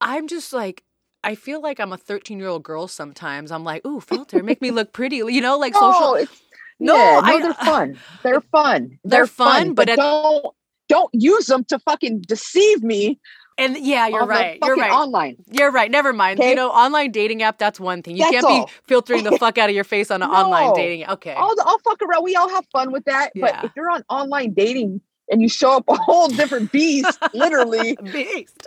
[0.00, 0.84] I'm just like.
[1.26, 3.50] I feel like I'm a 13 year old girl sometimes.
[3.50, 5.16] I'm like, ooh, filter, make me look pretty.
[5.16, 6.00] You know, like social.
[6.00, 6.42] No, it's,
[6.78, 7.98] No, yeah, no, I- they're fun.
[8.22, 8.98] They're fun.
[9.04, 10.54] They're fun, but at- don't
[10.90, 13.18] don't use them to fucking deceive me.
[13.56, 14.58] And yeah, you're right.
[14.62, 14.90] You're right.
[14.90, 15.36] Online.
[15.50, 15.90] You're right.
[15.90, 16.40] Never mind.
[16.40, 18.16] You know, online dating app, that's one thing.
[18.16, 18.66] You That's can't all.
[18.66, 21.08] be filtering the fuck out of your face on an online dating.
[21.08, 21.34] Okay.
[21.34, 22.24] I'll, I'll fuck around.
[22.24, 23.30] We all have fun with that.
[23.34, 23.42] Yeah.
[23.42, 25.00] But if you're on online dating
[25.30, 28.66] and you show up a whole different beast, literally, Beast.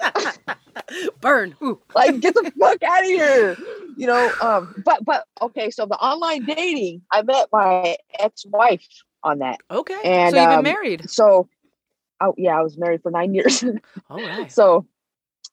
[1.21, 1.55] Burn.
[1.61, 1.81] Ooh.
[1.95, 3.57] like get the fuck out of here.
[3.97, 8.87] You know, um, but but okay, so the online dating, I met my ex-wife
[9.23, 9.59] on that.
[9.69, 9.99] Okay.
[10.03, 11.09] And, so you've been um, married.
[11.09, 11.49] So
[12.21, 13.63] oh yeah, I was married for nine years.
[14.09, 14.51] All right.
[14.51, 14.85] so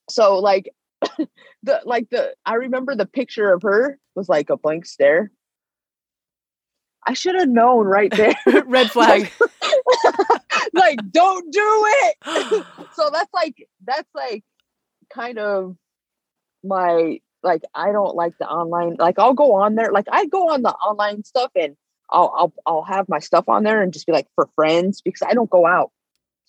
[0.09, 0.71] so like
[1.63, 5.31] the like the I remember the picture of her was like a blank stare.
[7.07, 8.35] I should have known right there.
[8.67, 9.31] Red flag.
[10.73, 12.17] like, don't do it.
[12.95, 14.45] so that's like that's like
[15.13, 15.77] kind of
[16.63, 20.49] my like I don't like the online like I'll go on there like I go
[20.49, 21.77] on the online stuff and
[22.11, 25.23] I'll I'll I'll have my stuff on there and just be like for friends because
[25.23, 25.91] I don't go out.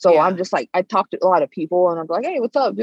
[0.06, 0.22] So Yeah.
[0.22, 2.56] I'm just like I talk to a lot of people and I'm like, hey, what's
[2.56, 2.76] up?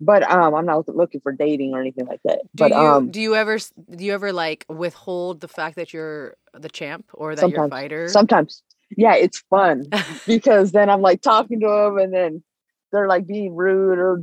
[0.00, 2.40] But um, I'm not looking for dating or anything like that.
[2.54, 5.92] Do but you um, do you ever do you ever like withhold the fact that
[5.92, 8.08] you're the champ or that you're a fighter?
[8.08, 8.62] sometimes,
[8.96, 9.84] yeah, it's fun
[10.26, 12.42] because then I'm like talking to them, and then
[12.92, 14.22] they're like being rude or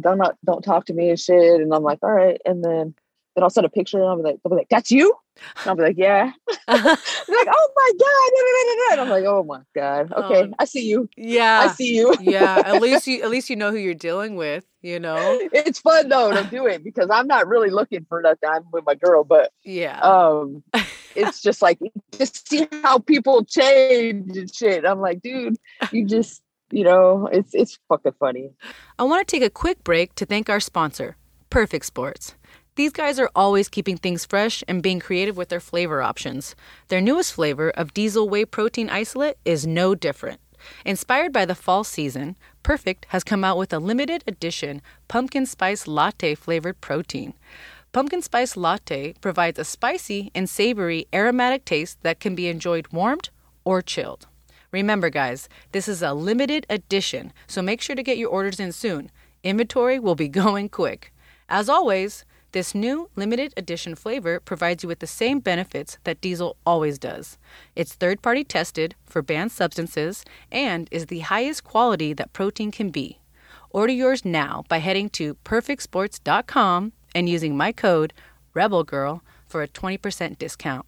[0.00, 2.94] don't not don't talk to me and shit, and I'm like, all right, and then
[3.36, 5.14] then I'll send a picture, and I'll be like, they'll be like, that's you.
[5.60, 6.32] And I'll be like, yeah.
[6.68, 10.12] Like, oh my god, da, da, da, da, da." and I'm like, oh my god,
[10.12, 11.60] okay, Oh, I see you, yeah.
[11.60, 12.14] I see you.
[12.20, 12.62] yeah.
[12.64, 15.38] At least you at least you know who you're dealing with, you know?
[15.52, 18.48] it's fun though to do it because I'm not really looking for nothing.
[18.48, 20.00] I'm with my girl, but Yeah.
[20.00, 20.62] um
[21.14, 21.78] it's just like
[22.16, 24.84] just see how people change and shit.
[24.86, 25.56] I'm like, dude,
[25.92, 28.50] you just you know, it's it's fucking funny.
[28.98, 31.16] I want to take a quick break to thank our sponsor,
[31.50, 32.34] Perfect Sports.
[32.78, 36.54] These guys are always keeping things fresh and being creative with their flavor options.
[36.86, 40.38] Their newest flavor of diesel whey protein isolate is no different.
[40.84, 45.88] Inspired by the fall season, Perfect has come out with a limited edition pumpkin spice
[45.88, 47.34] latte flavored protein.
[47.90, 53.30] Pumpkin spice latte provides a spicy and savory aromatic taste that can be enjoyed warmed
[53.64, 54.28] or chilled.
[54.70, 58.70] Remember, guys, this is a limited edition, so make sure to get your orders in
[58.70, 59.10] soon.
[59.42, 61.12] Inventory will be going quick.
[61.48, 66.56] As always, this new limited edition flavor provides you with the same benefits that diesel
[66.64, 67.36] always does.
[67.76, 72.90] It's third party tested for banned substances and is the highest quality that protein can
[72.90, 73.18] be.
[73.70, 78.12] Order yours now by heading to perfectsports.com and using my code
[78.54, 80.86] REBELGIRL for a 20% discount.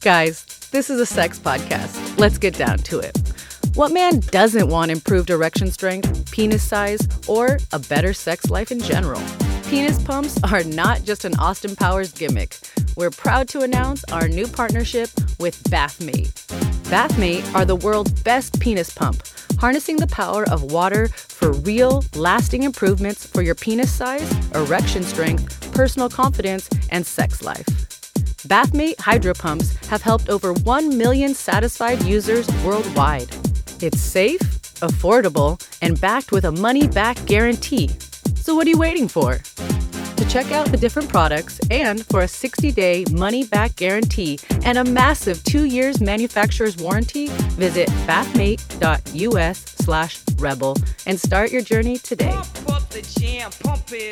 [0.00, 2.18] Guys, this is a sex podcast.
[2.18, 3.18] Let's get down to it.
[3.74, 8.80] What man doesn't want improved erection strength, penis size, or a better sex life in
[8.80, 9.22] general?
[9.68, 12.58] Penis pumps are not just an Austin Powers gimmick.
[12.96, 15.08] We're proud to announce our new partnership
[15.38, 16.32] with Bathmate.
[16.90, 19.22] Bathmate are the world's best penis pump,
[19.60, 25.72] harnessing the power of water for real, lasting improvements for your penis size, erection strength,
[25.72, 27.66] personal confidence, and sex life.
[28.48, 33.30] Bathmate hydro pumps have helped over 1 million satisfied users worldwide.
[33.82, 34.40] It's safe,
[34.80, 37.88] affordable, and backed with a money back guarantee.
[38.34, 39.38] So, what are you waiting for?
[40.16, 44.76] To check out the different products and for a 60 day money back guarantee and
[44.76, 50.76] a massive two years manufacturer's warranty, visit bathmate.us slash rebel
[51.06, 52.32] and start your journey today.
[52.32, 53.50] Pump up the jam,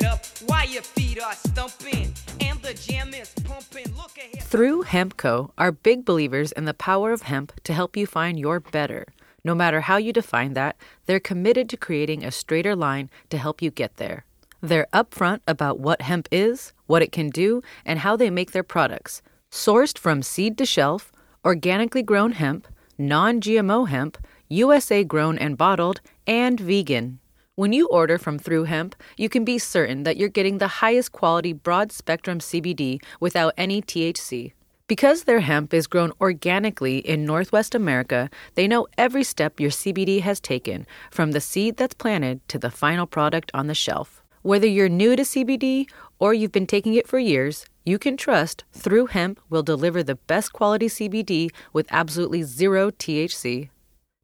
[0.07, 2.15] up while your feet are stumping.
[2.41, 3.95] And the jam is pumping.
[3.95, 4.43] Look ahead.
[4.45, 8.61] Through Hempco are big believers in the power of hemp to help you find your
[8.61, 9.05] better.
[9.49, 10.77] No matter how you define that,
[11.07, 14.27] they're committed to creating a straighter line to help you get there.
[14.61, 18.63] They're upfront about what hemp is, what it can do, and how they make their
[18.63, 19.23] products.
[19.51, 21.11] Sourced from seed to shelf,
[21.47, 22.69] organically grown hemp,
[22.99, 24.19] non GMO hemp,
[24.51, 27.19] USA grown and bottled, and vegan.
[27.55, 31.13] When you order from Through Hemp, you can be certain that you're getting the highest
[31.13, 34.53] quality broad spectrum CBD without any THC.
[34.89, 40.23] Because their hemp is grown organically in Northwest America, they know every step your CBD
[40.23, 44.23] has taken, from the seed that's planted to the final product on the shelf.
[44.41, 48.65] Whether you're new to CBD or you've been taking it for years, you can trust
[48.73, 53.69] Through Hemp will deliver the best quality CBD with absolutely zero THC.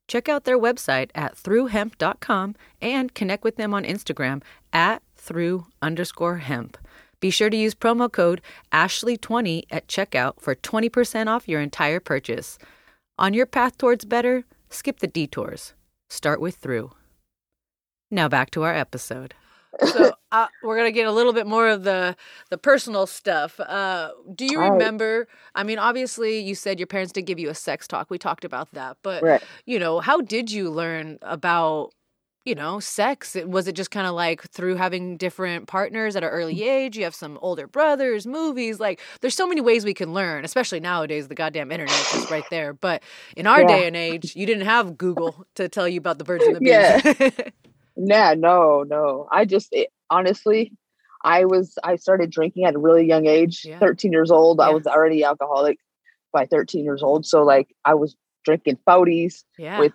[0.08, 4.42] Check out their website at throughhemp.com and connect with them on Instagram
[4.72, 6.78] at through underscore hemp.
[7.24, 12.58] Be sure to use promo code Ashley20 at checkout for 20% off your entire purchase.
[13.18, 15.72] On your path towards better, skip the detours.
[16.10, 16.90] Start with through.
[18.10, 19.32] Now back to our episode.
[19.90, 22.14] So uh, we're gonna get a little bit more of the
[22.50, 23.58] the personal stuff.
[23.58, 24.72] Uh, do you All right.
[24.74, 25.26] remember?
[25.54, 28.10] I mean, obviously, you said your parents did give you a sex talk.
[28.10, 29.42] We talked about that, but Right.
[29.64, 31.94] you know, how did you learn about
[32.44, 33.36] you know sex?
[33.46, 36.62] Was it just kind of like through having different partners at an early mm.
[36.62, 36.96] age?
[36.96, 38.78] You have some older brothers, movies.
[38.78, 40.44] Like, there's so many ways we can learn.
[40.44, 42.72] Especially nowadays, the goddamn internet is just right there.
[42.72, 43.02] But
[43.36, 43.68] in our Yeah.
[43.68, 46.60] day and age, you didn't have Google to tell you about the birds and the
[46.60, 46.70] bees.
[46.70, 47.30] Yeah.
[47.96, 49.28] Nah, no, no.
[49.30, 50.72] I just it, honestly,
[51.22, 53.64] I was I started drinking at a really young age.
[53.64, 53.78] Yeah.
[53.78, 54.60] 13 years old.
[54.60, 55.78] I was already alcoholic
[56.32, 57.24] by 13 years old.
[57.24, 59.78] So like I was drinking fouties yeah.
[59.78, 59.92] with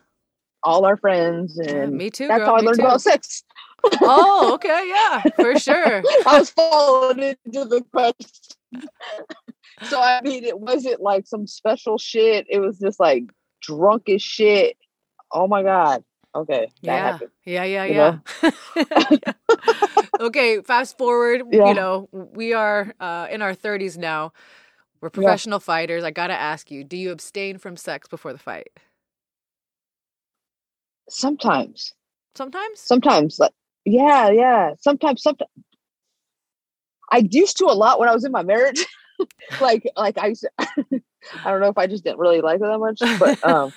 [0.64, 2.28] all our friends Yeah, and me too.
[2.28, 2.86] that's girl, how I learned too.
[2.86, 3.44] about sex.
[4.02, 6.04] Oh, okay, yeah, for sure.
[6.26, 8.26] I was falling into the question.
[9.84, 12.46] so I mean, it wasn't like some special shit.
[12.50, 13.24] It was just like
[13.62, 14.78] drunk as shit.
[15.32, 16.04] Oh my god.
[16.36, 17.32] Okay, that Yeah, happened.
[17.46, 19.34] yeah, yeah, you yeah.
[20.20, 21.44] okay, fast forward.
[21.52, 21.68] Yeah.
[21.70, 24.34] You know, we are uh, in our thirties now.
[25.02, 26.04] We're professional fighters.
[26.04, 28.68] I gotta ask you: Do you abstain from sex before the fight?
[31.10, 31.94] Sometimes,
[32.36, 32.80] Sometimes.
[32.80, 33.52] sometimes, like
[33.86, 34.74] yeah, yeah.
[34.80, 35.50] Sometimes, sometimes.
[37.12, 38.86] I used to a lot when I was in my marriage.
[39.62, 40.52] like, like I, used to,
[41.44, 43.74] I don't know if I just didn't really like it that much, but um,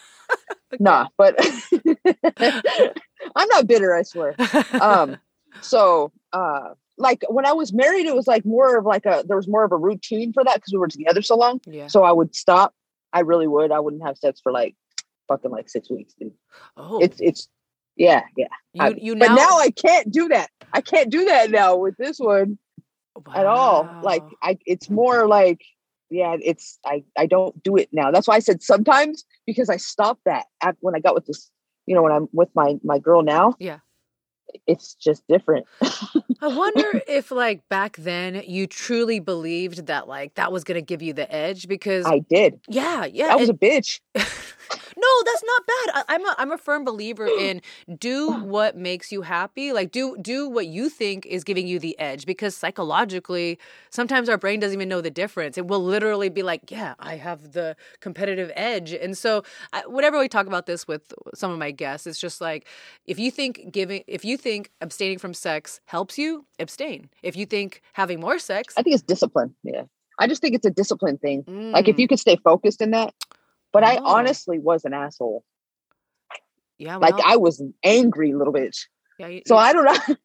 [0.78, 1.09] nah.
[1.16, 1.37] But
[3.37, 3.95] I'm not bitter.
[3.95, 4.35] I swear.
[4.80, 5.16] um
[5.61, 9.37] so uh like when i was married it was like more of like a there
[9.37, 11.87] was more of a routine for that because we were together so long yeah.
[11.87, 12.74] so i would stop
[13.12, 14.74] i really would i wouldn't have sex for like
[15.33, 16.33] fucking like six weeks dude.
[16.76, 17.49] Oh, it's it's
[17.97, 18.49] yeah yeah.
[18.74, 20.51] You I- you but now, now i can't do that.
[20.72, 22.59] I can't do that now with this one
[23.35, 23.89] at all.
[24.03, 25.62] Like i it's more like
[26.11, 28.11] yeah it's i i don't do it now.
[28.11, 31.51] That's why i said sometimes because i stopped that at, when i got with this
[31.87, 33.55] you know when i'm with my my girl now.
[33.59, 33.78] Yeah.
[34.66, 35.66] it's just different.
[36.43, 41.01] I wonder if like back then you truly believed that like that was gonna give
[41.01, 42.61] you the edge because i did.
[42.68, 44.01] Yeah yeah i was a bitch
[44.71, 45.95] no that's not bad.
[45.95, 47.61] I, I'm a I'm a firm believer in
[47.99, 51.99] do what makes you happy like do do what you think is giving you the
[51.99, 53.59] edge because psychologically
[53.91, 55.59] sometimes our brain doesn't even know the difference.
[55.59, 58.93] It will literally be like yeah I have the competitive edge.
[58.93, 59.43] And so
[59.73, 62.67] I, whenever we talk about this with some of my guests it's just like
[63.07, 67.11] if you think giving if you think abstaining from sex helps you abstain.
[67.23, 69.83] If you think having more sex i think it's discipline yeah.
[70.19, 71.45] I just think it's a discipline thing.
[71.73, 73.15] Like if mm, you could stay focused in that
[73.73, 74.05] but i Oh.
[74.05, 75.45] honestly was an asshole.
[76.79, 78.87] Yeah like i was an angry little bitch.
[79.18, 80.16] Yeah, you- so you- i don't know.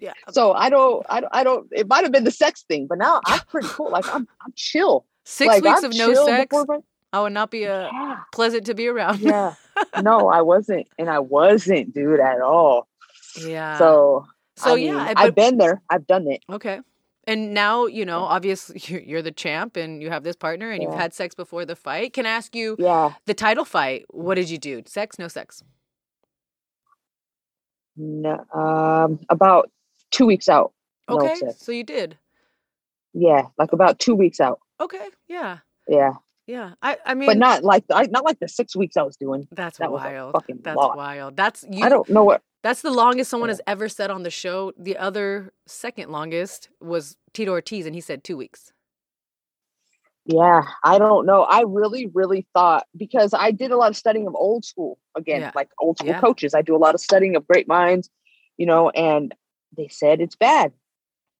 [0.00, 2.62] Yeah uh, so i don't i don't, I don't it might have been the sex
[2.68, 3.90] thing but now i'm pretty cool.
[3.90, 5.06] Like i'm i'm chill.
[5.24, 6.80] Six like, weeks I'm of no sex before
[7.12, 8.18] I would not be a yeah.
[8.32, 9.18] pleasant to be around.
[9.20, 9.54] yeah.
[10.00, 12.86] No i wasn't and i wasn't dude at all.
[13.40, 13.78] Yeah.
[13.78, 15.80] so so I mean, yeah, i've been there.
[15.88, 16.42] I've done it.
[16.50, 16.80] Okay.
[17.30, 20.82] And now you know, obviously, you're, you're the champ, and you have this partner, and
[20.82, 22.12] you've had sex before the fight.
[22.12, 24.04] Can I ask you yeah the title fight?
[24.10, 24.82] What did you do?
[24.86, 25.18] Sex?
[25.18, 25.62] No sex?
[27.96, 29.70] no, um about
[30.10, 30.72] two weeks out
[31.08, 31.56] Okay, sex.
[31.58, 32.18] so you did.
[33.12, 35.58] yeah like about two weeks out Okay, yeah,
[35.88, 36.12] yeah
[36.46, 36.72] yeah.
[36.82, 39.46] I, I mean, but not like I, not like the six weeks i was doing
[39.52, 40.32] that's that wild.
[40.32, 40.96] fucking That's lot.
[40.96, 41.36] wild.
[41.36, 41.84] That's you.
[41.84, 44.72] i don't know what That's the longest someone has ever said on the show.
[44.78, 48.72] The other second longest was Tito Ortiz, and he said two weeks.
[50.26, 51.42] Yeah, I don't know.
[51.44, 55.40] I really, really thought because I did a lot of studying of old school again,
[55.40, 55.52] Yeah.
[55.54, 56.20] like old school Yeah.
[56.20, 56.54] coaches.
[56.54, 58.10] I do a lot of studying of great minds,
[58.58, 59.34] you know, and
[59.76, 60.72] they said it's bad.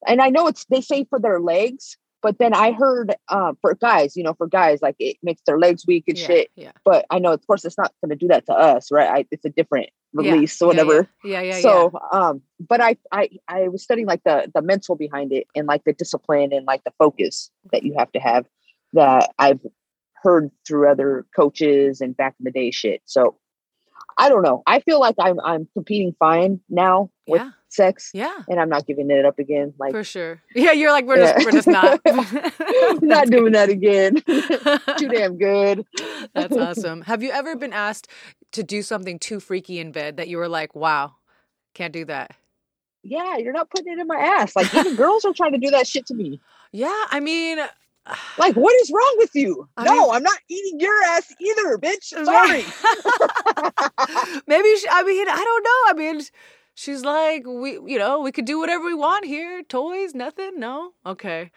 [0.06, 3.74] And I know it's they say for their legs, but then I heard um, for
[3.74, 6.50] guys, you know, for guys like it makes their legs weak and yeah, shit.
[6.56, 6.72] Yeah.
[6.84, 9.08] But I know, of course, it's not going to do that to us, right?
[9.08, 11.08] I, it's a different release, yeah, or whatever.
[11.24, 11.60] Yeah, yeah, yeah.
[11.60, 15.68] so um but I, I i was studying like the the mental behind it and
[15.68, 18.44] like the discipline and like the focus that you have to have
[18.92, 19.60] that i've
[20.24, 23.36] heard through other coaches and back in the day shit so
[24.18, 27.50] i don't know i feel like i'm i'm competing fine now with Yeah.
[27.72, 28.34] Sex yeah.
[28.48, 30.42] and i'm not giving it up again like For sure.
[30.54, 31.32] Yeah, you're like we're Yeah.
[31.34, 32.00] just we're just not
[33.02, 34.16] not doing that again
[34.98, 35.86] too damn good
[36.34, 37.02] That's awesome.
[37.02, 38.08] Have you ever been asked
[38.52, 41.14] to do something too freaky in bed that you were like, "Wow,
[41.74, 42.32] can't do that"?
[43.02, 45.70] yeah you're not putting it in my ass like even girls are trying to do
[45.70, 46.38] that shit to me
[46.72, 47.58] Yeah, I mean,
[48.38, 51.78] like what is wrong with you I no mean- i'm not eating your ass either
[51.78, 52.64] bitch sorry
[54.46, 55.80] Maybe she, I mean, I don't know.
[55.88, 56.20] I mean,
[56.80, 59.62] she's like, we, you know, we could do whatever we want here.
[59.62, 60.58] Toys, nothing.
[60.58, 61.50] No, okay.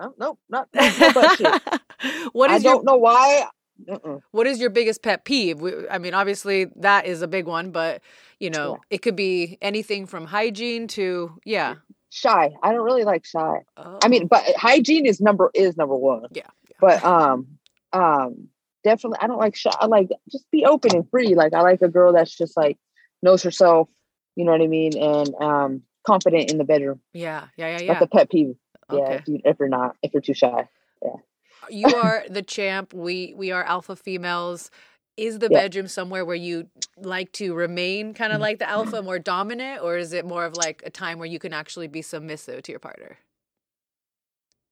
[0.00, 3.46] Oh, nope, not, not no butt I your don't know why.
[3.88, 4.20] Mm-mm.
[4.32, 5.60] What is your biggest pet peeve?
[5.60, 8.02] We- I mean, obviously that is a big one, but
[8.40, 8.96] you know, Yeah.
[8.96, 11.76] it could be anything from hygiene to yeah.
[12.10, 12.50] Shy.
[12.62, 13.58] I don't really like shy.
[13.76, 16.22] Oh, I mean, but hygiene is number is number one.
[16.32, 16.42] yeah.
[16.68, 16.76] yeah.
[16.80, 17.46] But um,
[17.92, 18.48] um,
[18.82, 19.70] definitely, I don't like shy.
[19.78, 21.34] I like just be open and free.
[21.34, 22.78] Like I like a girl that's just like
[23.22, 23.88] knows herself.
[24.38, 24.96] You know what I mean?
[24.96, 27.00] And um, confident in the bedroom.
[27.12, 27.92] yeah, yeah, yeah, yeah.
[27.94, 28.56] That's a pet peeve.
[28.90, 30.68] Yeah, if, you, if you're not, if you're too shy.
[31.04, 31.10] Yeah.
[31.70, 32.94] You are the champ.
[32.94, 34.70] We we are alpha females.
[35.16, 35.60] Is the Yeah.
[35.60, 39.98] bedroom somewhere where you like to remain kind of like the alpha, more dominant, or
[39.98, 42.78] is it more of like a time where you can actually be submissive to your
[42.78, 43.18] partner?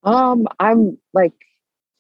[0.05, 1.35] Um, I'm like,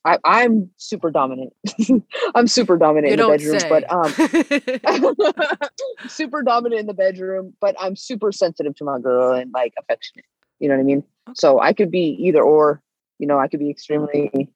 [0.07, 1.52] I, I'm super dominant.
[2.34, 3.68] I'm super dominant in the bedroom, say.
[3.68, 5.59] but um,
[6.09, 10.24] super dominant in the bedroom, but I'm super sensitive to my girl and like affectionate.
[10.61, 11.02] You know what I mean?
[11.34, 12.80] So I could be either or.
[13.18, 14.50] You know, I could be extremely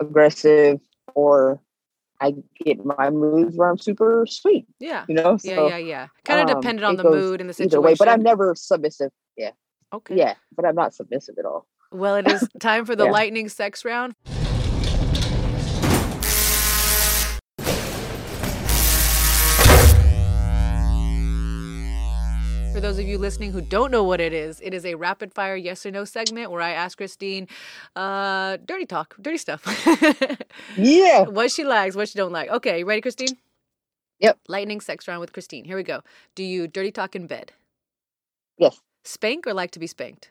[0.00, 0.78] aggressive,
[1.16, 1.60] or
[2.20, 2.34] I
[2.64, 4.66] get my moods where I'm super sweet.
[4.78, 5.38] yeah, You know?
[5.42, 6.06] yeah, So, yeah, yeah.
[6.24, 7.82] Kind of um, dependent on the mood and the situation.
[7.82, 9.10] Way, but I'm never submissive.
[9.36, 9.50] Yeah,
[9.92, 10.16] okay.
[10.16, 11.66] yeah, but I'm not submissive at all.
[11.92, 13.10] Well, it is time for the Yeah.
[13.10, 14.14] lightning sex round.
[22.72, 25.34] For those of you listening who don't know what it is, it is a rapid
[25.34, 27.48] fire yes or no segment where I ask Christine
[27.96, 29.64] uh, dirty talk, dirty stuff.
[30.76, 31.22] Yeah.
[31.22, 32.48] what she likes, what she don't like.
[32.48, 33.36] Okay, you ready, Christine?
[34.20, 34.38] Yep.
[34.46, 35.64] Lightning sex round with Christine.
[35.64, 36.02] Here we go.
[36.36, 37.52] Do you dirty talk in bed?
[38.56, 38.78] Yes.
[39.04, 40.30] Spank or like to be spanked?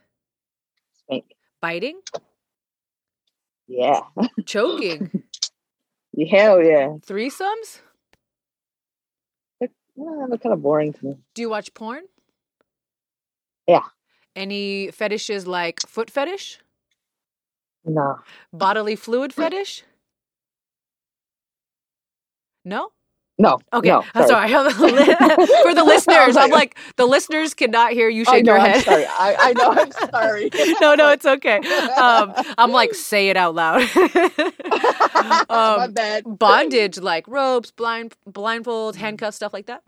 [0.94, 1.24] Spank.
[1.60, 2.00] Biting?
[3.68, 4.00] Yeah.
[4.46, 5.22] Choking?
[6.30, 6.88] Hell yeah.
[7.06, 7.80] Threesomes?
[9.96, 11.16] Well, they're kind of boring to me.
[11.34, 12.04] Do you watch porn?
[13.66, 13.82] Yeah.
[14.34, 16.60] Any fetishes like foot fetish?
[17.84, 18.20] No.
[18.52, 19.84] Bodily fluid fetish?
[22.64, 22.92] No?
[23.40, 23.58] No.
[23.72, 23.88] Okay.
[23.88, 24.48] No, I'm sorry.
[25.62, 28.84] For the listeners, I'm like- the listeners cannot hear you shake know, your I'm head.
[28.84, 29.06] sorry.
[29.06, 29.72] I, I know.
[29.72, 30.50] I'm sorry.
[30.80, 31.58] no, no, it's okay.
[31.96, 33.88] Um, I'm like, say it out loud.
[33.94, 36.24] My um, bad.
[36.26, 39.82] bondage, like ropes, blind, blindfold, handcuffs, stuff like that.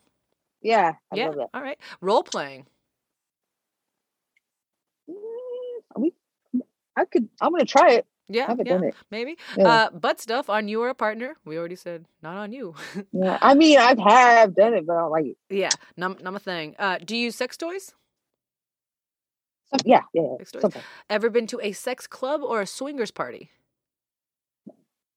[0.63, 0.95] Yeah.
[1.13, 1.31] I yeah.
[1.55, 1.79] All right.
[2.01, 2.67] Role playing.
[5.11, 6.13] Mm, We,
[6.97, 7.29] I could.
[7.41, 8.07] I'm gonna try it.
[8.35, 8.47] Yeah.
[8.47, 8.95] Haven't yeah, done it.
[9.11, 9.37] Maybe.
[9.57, 9.69] Yeah.
[9.69, 11.37] Uh, butt stuff on you or a partner.
[11.45, 12.75] We already said not on you.
[13.13, 13.39] Yeah.
[13.43, 15.37] I mean, I have done it, but I don't like it.
[15.51, 15.71] yeah.
[15.97, 16.75] Num, num a thing.
[16.79, 17.95] Uh, do you use sex toys?
[19.71, 20.03] Some, yeah.
[20.15, 20.23] Yeah.
[20.23, 20.37] yeah.
[20.39, 20.83] Sex toys.
[21.11, 23.51] Ever been to a sex club or a swingers party?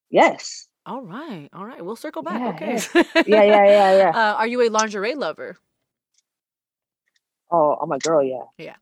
[0.10, 0.68] Yes.
[0.86, 1.50] All right.
[1.54, 1.84] All right.
[1.84, 2.40] We'll circle back.
[2.42, 2.80] Yeah, okay.
[3.28, 3.44] Yeah.
[3.44, 3.66] Yeah.
[3.66, 3.98] Yeah.
[3.98, 4.12] Yeah.
[4.16, 5.58] Uh, are you a lingerie lover?
[7.52, 8.24] Oh, I'm a girl.
[8.24, 8.44] Yeah.
[8.58, 8.76] Yeah.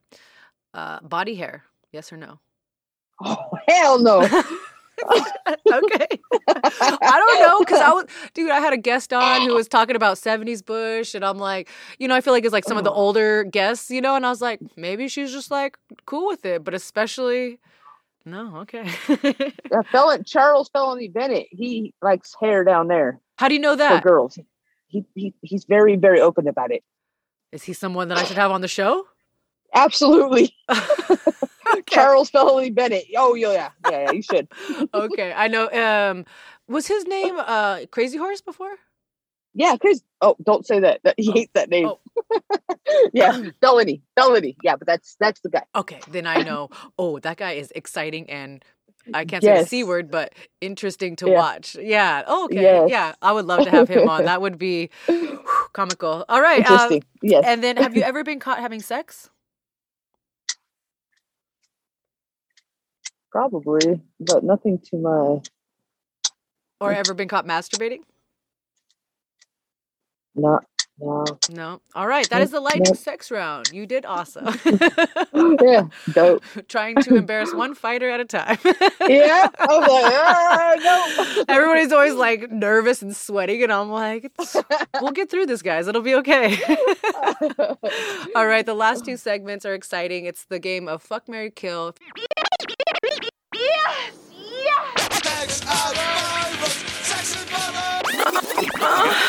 [0.73, 1.63] Uh, body hair?
[1.91, 2.39] Yes or no?
[3.21, 4.21] Oh hell no.
[4.23, 6.07] okay.
[6.47, 8.51] I don't know because I was, dude.
[8.51, 12.07] I had a guest on who was talking about '70s Bush, and I'm like, you
[12.07, 12.95] know, I feel like it's like some of the Oh.
[12.95, 16.63] older guests, you know, and I was like, maybe she's just like cool with it,
[16.63, 17.59] but especially,
[18.25, 18.83] no, okay.
[19.07, 21.47] that felon Charles Felony Bennett.
[21.51, 24.01] He likes hair down there How do you know that?
[24.01, 24.37] for girls.
[24.87, 26.83] He, he he's very very open about it.
[27.51, 29.05] Is he someone that I should have on the show?
[29.73, 30.55] Absolutely.
[31.89, 33.05] Charles Felony Bennett.
[33.17, 34.11] Oh yeah, yeah, yeah.
[34.11, 34.47] You should.
[34.93, 35.69] okay, I know.
[35.71, 36.25] Um,
[36.67, 38.75] was his name uh Crazy Horse before?
[39.55, 40.01] Yeah, Chris.
[40.21, 41.01] Oh, don't say that.
[41.03, 41.87] that he hates that name.
[41.87, 41.99] Oh.
[43.13, 44.57] yeah, felony, felony.
[44.63, 45.63] Yeah, but that's that's the guy.
[45.75, 46.69] Okay, then I know.
[46.97, 48.63] oh, that guy is exciting and
[49.13, 51.37] I can't say the c word, but interesting to Yeah.
[51.37, 51.75] watch.
[51.75, 52.23] Yeah.
[52.25, 52.61] Oh, okay.
[52.61, 52.89] Yes.
[52.89, 54.25] Yeah, I would love to have him on.
[54.25, 55.43] That would be whew,
[55.73, 56.25] comical.
[56.29, 56.59] All right.
[56.67, 57.03] uh, Interesting.
[57.21, 57.43] yes.
[57.45, 59.29] and then, have you ever been caught having sex?
[63.33, 65.41] Probably, but nothing to my.
[66.79, 68.01] Or ever been caught masturbating?
[70.35, 70.65] Not.
[70.99, 71.25] No.
[71.49, 71.81] No.
[71.95, 72.29] All right.
[72.29, 72.97] That is the lightning nope.
[72.97, 73.71] sex round.
[73.73, 74.45] You did awesome.
[75.33, 75.87] yeah.
[76.11, 76.43] Dope.
[76.67, 78.57] Trying to embarrass one fighter at a time.
[79.09, 79.49] Yeah.
[79.59, 81.43] I was like, ah, no.
[81.49, 84.31] Everybody's always like nervous and sweating, and I'm like,
[85.01, 85.87] we'll get through this, guys.
[85.87, 86.57] It'll be okay.
[88.35, 90.23] All right, the last two segments are exciting.
[90.23, 91.95] It's the game of Fuck Mary Kill.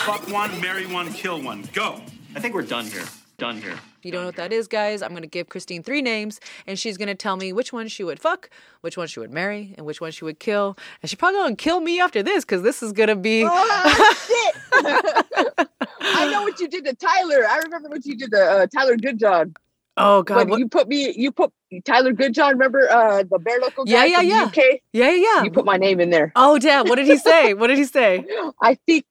[0.05, 1.64] Fuck one, marry one, kill one.
[1.72, 2.01] Go.
[2.37, 3.05] I think we're done here.
[3.39, 3.72] Done here.
[3.72, 6.39] If you don't know what that is, guys, I'm going to give Christine three names,
[6.66, 8.49] and she's going to tell me which one she would fuck,
[8.83, 10.77] which one she would marry, and which one she would kill.
[11.03, 13.45] And she's probably going to kill me after this because this is going to be.
[13.45, 15.68] Ah, shit.
[16.01, 17.47] I know what you did to Tyler.
[17.49, 19.57] I remember what you did to uh, Tyler Goodjohn.
[19.97, 20.37] Oh, God.
[20.37, 20.59] When What?
[20.61, 21.53] you put me, you put
[21.83, 22.53] Tyler Goodjohn.
[22.53, 24.45] Remember uh, the bare local Yeah, guy yeah, from the yeah.
[24.45, 24.81] UK?
[24.93, 25.43] Yeah, yeah, yeah.
[25.45, 26.33] You put my name in there.
[26.37, 26.89] Oh, damn.
[26.89, 27.55] What did he say?
[27.59, 28.25] What did he say?
[28.62, 29.07] I think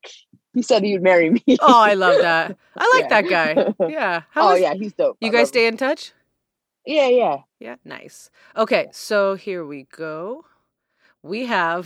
[0.53, 1.43] he said he would marry me.
[1.59, 2.57] Oh, I love that.
[2.77, 3.21] I like Yeah.
[3.21, 3.73] that guy.
[3.89, 4.21] Yeah.
[4.31, 5.17] How oh was- yeah, he's dope.
[5.21, 5.47] You I guys love him.
[5.47, 6.11] stay in touch?
[6.85, 7.37] Yeah, yeah.
[7.59, 8.29] Yeah, nice.
[8.57, 10.45] Okay, so here we go.
[11.23, 11.85] We have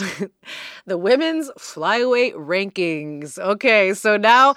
[0.88, 3.38] the women's flyweight rankings.
[3.38, 4.56] Okay, so now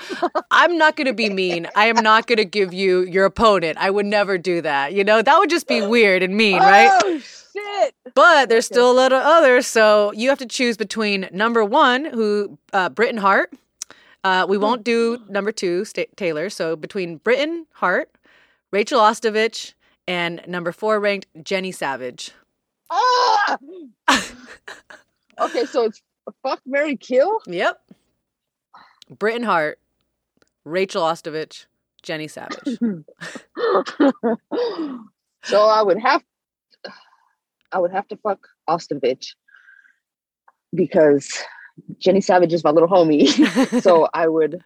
[0.50, 1.68] I'm not going to be mean.
[1.76, 3.76] I am not going to give you your opponent.
[3.78, 4.94] I would never do that.
[4.94, 6.90] You know, that would just be weird and mean, right?
[7.04, 7.94] Oh shit.
[8.14, 9.66] But there's still a lot of others.
[9.66, 13.52] So you have to choose between number one, who uh, Britton Hart.
[14.24, 16.48] Uh, we won't do number two, Sta Taylor.
[16.48, 18.10] So between Britton Hart,
[18.70, 19.74] Rachael Ostovich,
[20.08, 22.32] and number four ranked Jenny Savage.
[22.90, 23.58] Ah!
[25.40, 26.02] okay, so it's
[26.42, 27.40] fuck Mary Kill?
[27.46, 27.80] Yep.
[29.18, 29.78] Britton Hart,
[30.64, 31.66] Rachael Ostovich,
[32.02, 32.78] Jenny Savage.
[35.42, 36.22] so I would have
[37.72, 39.34] I would have to fuck Ostovich
[40.74, 41.28] because
[41.98, 43.28] Jenny Savage is my little homie.
[43.82, 44.62] so I would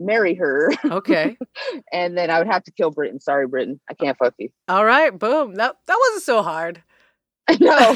[0.00, 1.36] marry her okay.
[1.92, 3.20] and then I would have to kill Britton.
[3.20, 3.80] Sorry, Britton.
[3.88, 4.48] I can't fuck you.
[4.68, 5.16] All right.
[5.16, 5.54] Boom.
[5.54, 6.82] That that wasn't so hard.
[7.48, 7.94] I know.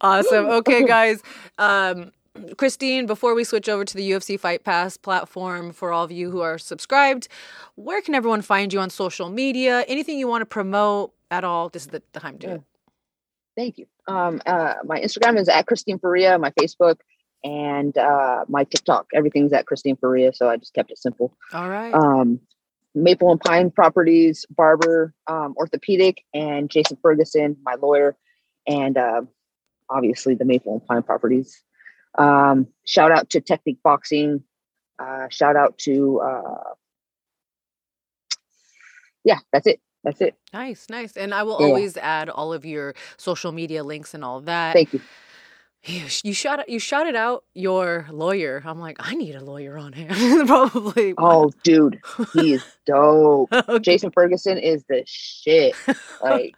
[0.00, 0.46] awesome.
[0.60, 1.22] Okay, guys.
[1.58, 2.12] Um,
[2.56, 6.30] Christine, before we switch over to the UFC Fight Pass platform for all of you
[6.30, 7.28] who are subscribed,
[7.74, 9.84] where can everyone find you on social media?
[9.88, 11.68] Anything you want to promote at all?
[11.68, 12.62] This is the, the time to do it.
[13.56, 13.86] Thank you.
[14.06, 16.96] Um, uh, my Instagram is at Christine Ferea, my Facebook,
[17.44, 19.08] and uh, my TikTok.
[19.14, 21.32] Everything's at Christine Ferea, so I just kept it simple.
[21.52, 21.92] All right.
[21.92, 22.40] Um,
[22.94, 28.16] Maple and Pine Properties, barber, um, orthopedic, and Jason Ferguson, my lawyer,
[28.66, 29.22] and uh,
[29.88, 31.62] obviously the Maple and Pine Properties.
[32.18, 34.42] Um, shout out to Technique Boxing.
[34.98, 36.74] Uh, shout out to uh,
[39.24, 39.80] yeah, that's it.
[40.02, 40.34] That's it.
[40.52, 41.16] Nice, nice.
[41.16, 41.66] And I will Yeah.
[41.66, 44.72] always add all of your social media links and all that.
[44.72, 45.00] Thank you.
[45.84, 48.62] You, you shout you shouted out your lawyer.
[48.64, 50.08] I'm like, I need a lawyer on here.
[50.46, 51.14] Probably.
[51.16, 52.00] Oh, dude,
[52.34, 53.50] he is dope.
[53.52, 53.78] Okay.
[53.78, 55.74] Jason Ferguson is the shit.
[56.22, 56.54] Like,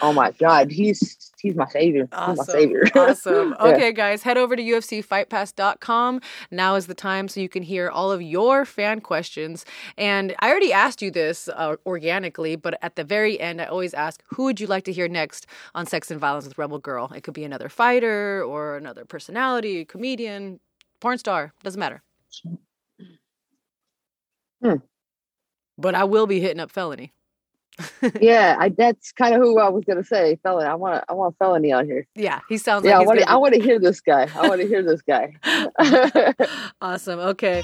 [0.00, 2.08] oh my god, he's he's my savior.
[2.24, 2.46] He's my Awesome.
[2.46, 2.84] savior.
[2.94, 3.54] awesome.
[3.62, 3.74] Yeah.
[3.74, 6.20] Okay, guys, head over to UFCFightPass.com.
[6.50, 9.64] Now is the time so you can hear all of your fan questions.
[9.98, 13.94] And I already asked you this uh, organically, but at the very end, I always
[13.94, 17.12] ask, who would you like to hear next on Sex and Violence with Rebel Girl?
[17.14, 20.60] It could be another fighter or another personality, comedian,
[21.00, 22.02] porn star, doesn't matter.
[24.62, 24.76] Hmm.
[25.78, 27.12] But I will be hitting up Felony.
[28.20, 30.38] Yeah, I, that's kind of who I was gonna say.
[30.42, 30.66] Felony.
[30.66, 32.06] I want I want felony on here.
[32.14, 34.28] Yeah, he sounds Yeah, I like want he's to I want to hear this guy.
[34.34, 35.34] I want to hear this guy.
[36.80, 37.18] awesome.
[37.20, 37.62] Okay.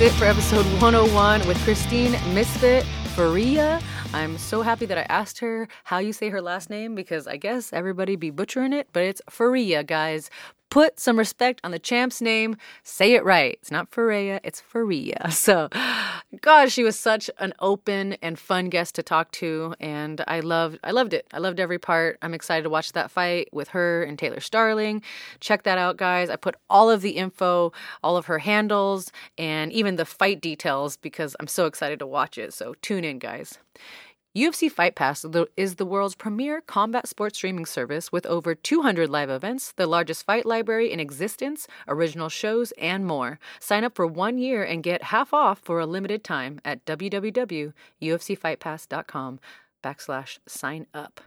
[0.00, 3.82] That's it for episode 101 with Christine Misfit Ferea.
[4.14, 7.36] I'm so happy that I asked her how you say her last name because I
[7.36, 10.30] guess everybody be butchering it, but it's Ferea, guys.
[10.70, 12.56] Put some respect on the champ's name.
[12.84, 13.58] Say it right.
[13.60, 15.32] It's not Faria, it's Ferea.
[15.40, 15.68] So,
[16.42, 20.78] gosh, she was such an open and fun guest to talk to, and I loved,
[20.84, 21.26] I loved it.
[21.32, 22.18] I loved every part.
[22.22, 25.02] I'm excited to watch that fight with her and Taylor Starling.
[25.40, 26.30] Check that out, guys.
[26.30, 27.72] I put all of the info,
[28.04, 32.38] all of her handles, and even the fight details because I'm so excited to watch
[32.38, 32.52] it.
[32.54, 33.58] So tune in, guys.
[34.36, 35.24] UFC Fight Pass
[35.56, 40.24] is the world's premier combat sports streaming service with over 200 live events, the largest
[40.24, 43.40] fight library in existence, original shows, and more.
[43.58, 49.40] Sign up for one year and get half off for a limited time at www.ufcfightpass.com
[49.82, 51.20] backslash sign up.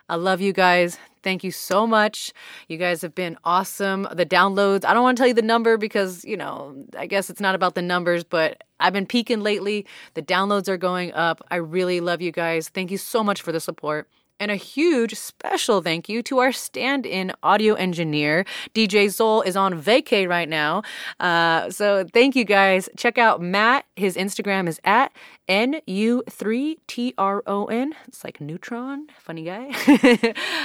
[0.09, 0.97] i love you guys.
[1.23, 2.33] Thank you so much.
[2.67, 4.07] You guys have been awesome.
[4.11, 7.29] The downloads i don't want to tell you the number because you know i guess
[7.29, 9.85] it's not about the numbers but i've been peaking lately.
[10.15, 11.41] The downloads are going up.
[11.51, 12.69] I really love you guys.
[12.69, 14.09] Thank you so much for the support
[14.41, 18.43] and a huge special thank you to our stand in audio engineer.
[18.73, 20.81] DJ Zol is on vacay right now.
[21.19, 22.89] Uh, so thank you guys.
[22.97, 23.85] Check out Matt.
[23.95, 25.13] His Instagram is at
[25.51, 27.91] NU3TRON.
[28.07, 29.07] It's like neutron.
[29.19, 29.73] Funny guy.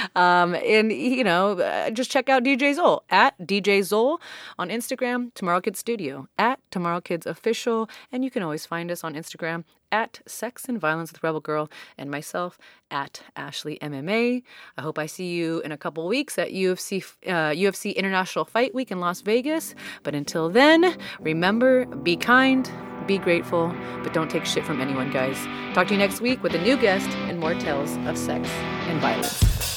[0.15, 4.21] um, and, you know, uh, just check out DJ Zol at DJ Zol
[4.57, 7.89] on Instagram, Tomorrow Kids Studio, at Tomorrow Kids Official.
[8.13, 11.69] And you can always find us on Instagram at Sex and Violence with Rebel Girl
[11.97, 12.57] and myself
[12.89, 14.41] at Ashley MMA.
[14.77, 18.73] I hope I see you in a couple weeks at UFC uh, UFC International Fight
[18.73, 19.75] Week in Las Vegas.
[20.03, 22.71] But until then, remember, be kind,
[23.07, 23.73] be grateful,
[24.03, 25.37] but don't take shit from anyone, guys.
[25.73, 28.49] Talk to you next week with a new guest and more tales of sex
[28.87, 29.76] and violence.